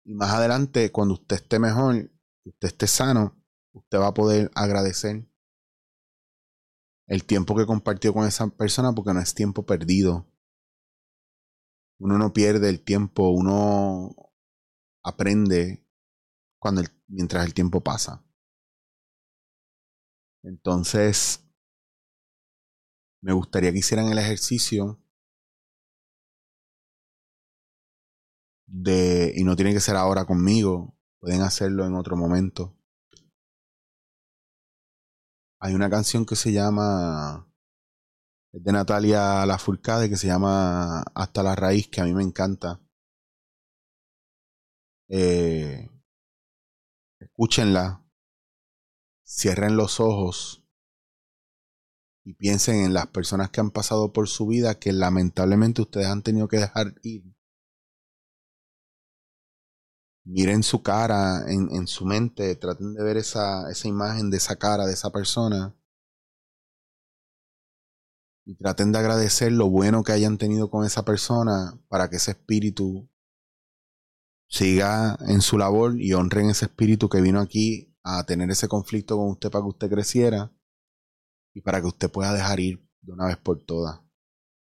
Y 0.08 0.14
más 0.14 0.32
adelante, 0.32 0.90
cuando 0.90 1.16
usted 1.16 1.36
esté 1.36 1.60
mejor, 1.60 2.10
usted 2.46 2.68
esté 2.70 2.88
sano, 2.88 3.44
usted 3.74 3.98
va 4.00 4.08
a 4.08 4.14
poder 4.14 4.50
agradecer 4.56 5.30
el 7.08 7.26
tiempo 7.26 7.58
que 7.58 7.66
compartió 7.66 8.14
con 8.14 8.26
esa 8.26 8.48
persona 8.48 8.94
porque 8.94 9.14
no 9.14 9.20
es 9.20 9.34
tiempo 9.34 9.66
perdido. 9.66 10.26
Uno 12.00 12.18
no 12.18 12.32
pierde 12.32 12.70
el 12.70 12.86
tiempo, 12.86 13.32
uno 13.32 14.16
aprende 15.04 15.86
cuando 16.58 16.84
mientras 17.08 17.46
el 17.46 17.54
tiempo 17.54 17.82
pasa. 17.82 18.26
Entonces, 20.42 21.44
me 23.22 23.34
gustaría 23.34 23.74
que 23.74 23.80
hicieran 23.80 24.08
el 24.08 24.20
ejercicio 24.20 25.04
de, 28.68 29.34
y 29.36 29.44
no 29.44 29.56
tiene 29.56 29.74
que 29.74 29.80
ser 29.80 29.96
ahora 29.96 30.26
conmigo, 30.26 30.96
pueden 31.20 31.42
hacerlo 31.42 31.86
en 31.86 31.96
otro 31.96 32.16
momento. 32.16 32.76
Hay 35.60 35.74
una 35.74 35.90
canción 35.90 36.26
que 36.26 36.36
se 36.36 36.52
llama, 36.52 37.52
es 38.52 38.64
de 38.64 38.72
Natalia 38.72 39.46
Lafourcade, 39.46 40.10
que 40.10 40.18
se 40.18 40.28
llama 40.28 41.02
Hasta 41.16 41.42
la 41.42 41.56
raíz, 41.56 41.88
que 41.88 42.02
a 42.02 42.04
mí 42.06 42.14
me 42.14 42.24
encanta. 42.24 42.80
Eh, 45.10 45.90
escúchenla, 47.20 48.06
cierren 49.26 49.78
los 49.78 50.00
ojos 50.00 50.64
y 52.24 52.34
piensen 52.34 52.84
en 52.84 52.94
las 52.94 53.08
personas 53.08 53.50
que 53.50 53.62
han 53.62 53.72
pasado 53.72 54.12
por 54.12 54.28
su 54.28 54.48
vida 54.48 54.78
que 54.78 54.92
lamentablemente 54.92 55.82
ustedes 55.82 56.08
han 56.08 56.24
tenido 56.24 56.50
que 56.50 56.58
dejar 56.58 56.96
ir 57.02 57.37
miren 60.28 60.62
su 60.64 60.84
cara 60.84 61.50
en, 61.50 61.70
en, 61.72 61.88
su 61.88 62.06
mente, 62.06 62.56
traten 62.56 62.94
de 62.94 63.04
ver 63.04 63.18
esa, 63.18 63.72
esa 63.72 63.88
imagen 63.88 64.30
de 64.30 64.38
esa 64.38 64.58
cara, 64.58 64.86
de 64.86 64.94
esa 64.94 65.10
persona. 65.10 65.74
Y 68.46 68.56
traten 68.56 68.92
de 68.92 69.00
agradecer 69.00 69.52
lo 69.52 69.70
bueno 69.70 70.04
que 70.04 70.12
hayan 70.12 70.38
tenido 70.38 70.70
con 70.70 70.86
esa 70.86 71.04
persona 71.04 71.80
para 71.90 72.10
que 72.10 72.18
ese 72.18 72.32
espíritu 72.32 73.10
siga 74.50 75.18
en 75.28 75.42
su 75.42 75.58
labor 75.58 76.00
y 76.00 76.14
honren 76.14 76.50
ese 76.50 76.66
espíritu 76.66 77.10
que 77.10 77.22
vino 77.22 77.40
aquí 77.42 77.96
a 78.04 78.24
tener 78.26 78.50
ese 78.50 78.68
conflicto 78.68 79.18
con 79.18 79.30
usted 79.32 79.52
para 79.52 79.64
que 79.64 79.70
usted 79.70 79.90
creciera 79.90 80.52
y 81.54 81.62
para 81.62 81.82
que 81.82 81.88
usted 81.88 82.10
pueda 82.12 82.34
dejar 82.34 82.60
ir 82.60 82.88
de 83.02 83.12
una 83.14 83.28
vez 83.28 83.38
por 83.38 83.62
todas. 83.62 84.00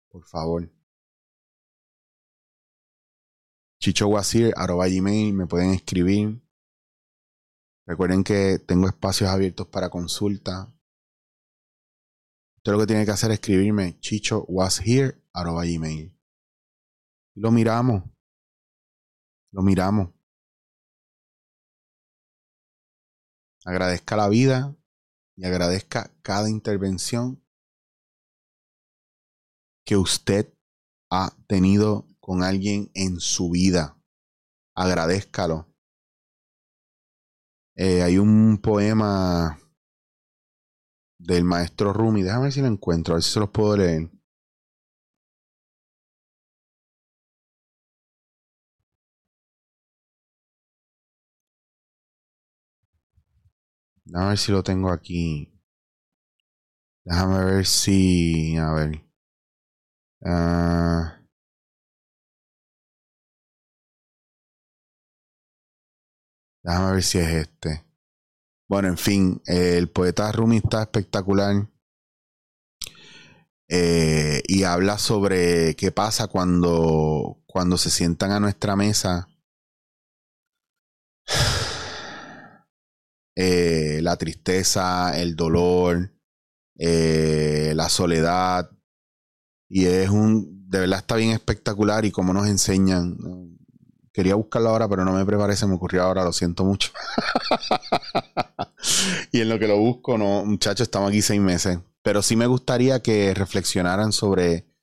Por 0.09 0.25
favor. 0.25 0.74
Chichowasir, 3.85 4.51
arroba 4.57 4.87
gmail, 4.87 5.31
me 5.33 5.45
pueden 5.45 5.69
escribir. 5.69 6.41
Recuerden 7.85 8.23
que 8.23 8.57
tengo 8.57 8.87
espacios 8.87 9.29
abiertos 9.29 9.67
para 9.67 9.91
consulta. 9.91 10.73
Usted 12.57 12.71
lo 12.71 12.79
que 12.79 12.87
tiene 12.87 13.05
que 13.05 13.11
hacer 13.11 13.29
es 13.29 13.35
escribirme 13.35 13.99
chicho 13.99 14.43
was 14.47 14.81
here, 14.83 15.21
arroba 15.33 15.65
gmail. 15.65 16.17
Lo 17.35 17.51
miramos. 17.51 18.03
Lo 19.51 19.61
miramos. 19.61 20.09
Agradezca 23.65 24.15
la 24.15 24.29
vida 24.29 24.75
y 25.35 25.45
agradezca 25.45 26.11
cada 26.23 26.49
intervención 26.49 27.39
que 29.85 29.95
usted 29.95 30.51
ha 31.11 31.29
tenido 31.45 32.07
con 32.25 32.41
alguien 32.41 32.89
en 32.95 33.19
su 33.19 33.51
vida. 33.51 34.01
Agradezcalo. 34.73 35.67
Eh, 37.75 38.01
hay 38.01 38.17
un 38.17 38.57
poema 38.57 39.59
del 41.19 41.43
maestro 41.43 41.93
Rumi. 41.93 42.23
Déjame 42.23 42.45
ver 42.45 42.51
si 42.51 42.61
lo 42.61 42.67
encuentro, 42.67 43.13
a 43.13 43.17
ver 43.17 43.23
si 43.23 43.31
se 43.31 43.39
los 43.39 43.51
puedo 43.51 43.77
leer. 43.77 44.09
Déjame 54.05 54.29
ver 54.29 54.37
si 54.39 54.51
lo 54.51 54.63
tengo 54.63 54.89
aquí. 54.89 55.53
Déjame 57.03 57.45
ver 57.45 57.65
si. 57.67 58.57
A 58.57 58.73
ver. 58.73 59.05
Ah, 60.23 61.24
Déjame 66.65 66.93
ver 66.93 67.03
si 67.03 67.19
es 67.19 67.29
este. 67.29 67.85
Bueno, 68.67 68.87
en 68.87 68.97
fin, 68.97 69.39
el 69.45 69.87
poeta 69.87 70.31
Rumi 70.31 70.57
está 70.57 70.81
espectacular. 70.81 71.69
Eh, 73.69 74.41
y 74.47 74.63
habla 74.63 74.97
sobre 74.97 75.75
qué 75.75 75.91
pasa 75.91 76.27
cuando, 76.27 77.43
cuando 77.45 77.77
se 77.77 77.91
sientan 77.91 78.31
a 78.31 78.39
nuestra 78.39 78.75
mesa. 78.75 79.27
Eh, 83.37 83.99
la 84.01 84.15
tristeza, 84.15 85.19
el 85.19 85.35
dolor, 85.35 86.13
eh, 86.79 87.73
la 87.75 87.89
soledad. 87.89 88.71
Y 89.67 89.87
es 89.87 90.09
un 90.09 90.69
de 90.69 90.79
verdad 90.79 90.99
está 90.99 91.17
bien 91.17 91.31
espectacular 91.31 92.05
y 92.05 92.11
cómo 92.11 92.33
nos 92.33 92.47
enseñan. 92.47 93.17
Quería 94.15 94.35
buscarlo 94.35 94.69
ahora, 94.69 94.87
pero 94.87 95.03
no 95.03 95.11
me 95.11 95.25
preparé, 95.25 95.57
se 95.57 95.67
me 95.67 95.73
ocurrió 95.73 96.03
ahora, 96.03 96.23
lo 96.23 96.31
siento 96.31 96.63
mucho. 96.63 96.93
y 99.33 99.41
en 99.41 99.49
lo 99.49 99.59
que 99.59 99.67
lo 99.67 99.77
busco, 99.77 100.17
no, 100.17 100.45
muchachos, 100.45 100.87
estamos 100.87 101.09
aquí 101.09 101.21
seis 101.21 101.41
meses. 101.41 101.79
Pero 102.01 102.21
sí 102.21 102.37
me 102.37 102.47
gustaría 102.47 103.01
que 103.01 103.33
reflexionaran 103.33 104.13
sobre, 104.13 104.73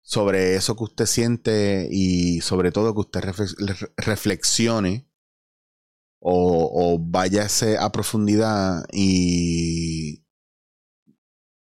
sobre 0.00 0.54
eso 0.54 0.76
que 0.76 0.84
usted 0.84 1.06
siente 1.06 1.88
y 1.90 2.40
sobre 2.40 2.70
todo 2.70 2.94
que 2.94 3.00
usted 3.00 3.24
reflexione 3.96 5.10
o, 6.20 6.70
o 6.72 7.00
váyase 7.00 7.78
a 7.78 7.90
profundidad 7.90 8.84
y, 8.92 10.24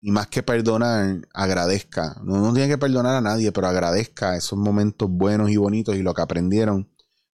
más 0.01 0.29
que 0.29 0.45
perdonar, 0.45 1.27
agradezca. 1.35 2.21
No 2.23 2.53
tiene 2.53 2.69
que 2.69 2.79
perdonar 2.79 3.17
a 3.17 3.21
nadie, 3.21 3.51
pero 3.51 3.67
agradezca 3.67 4.37
esos 4.37 4.61
momentos 4.61 5.11
buenos 5.11 5.51
y 5.51 5.57
bonitos 5.57 5.97
y 5.97 6.03
lo 6.03 6.15
que 6.15 6.23
aprendieron 6.23 6.89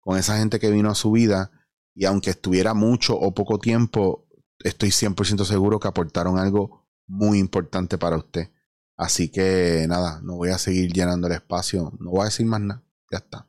con 0.04 0.18
esa 0.18 0.38
gente 0.38 0.60
que 0.60 0.70
vino 0.70 0.90
a 0.90 0.94
su 0.94 1.10
vida. 1.10 1.50
Y 1.94 2.04
aunque 2.04 2.30
estuviera 2.30 2.74
mucho 2.74 3.18
o 3.18 3.34
poco 3.34 3.58
tiempo, 3.58 4.26
estoy 4.60 4.90
100% 4.90 5.44
seguro 5.44 5.80
que 5.80 5.88
aportaron 5.88 6.38
algo 6.38 6.86
muy 7.06 7.38
importante 7.38 7.98
para 7.98 8.16
usted. 8.16 8.50
Así 8.96 9.30
que 9.30 9.86
nada, 9.88 10.20
no 10.22 10.36
voy 10.36 10.50
a 10.50 10.58
seguir 10.58 10.92
llenando 10.92 11.26
el 11.26 11.32
espacio. 11.32 11.92
No 11.98 12.10
voy 12.10 12.22
a 12.22 12.24
decir 12.26 12.46
más 12.46 12.60
nada. 12.60 12.82
Ya 13.10 13.18
está. 13.18 13.48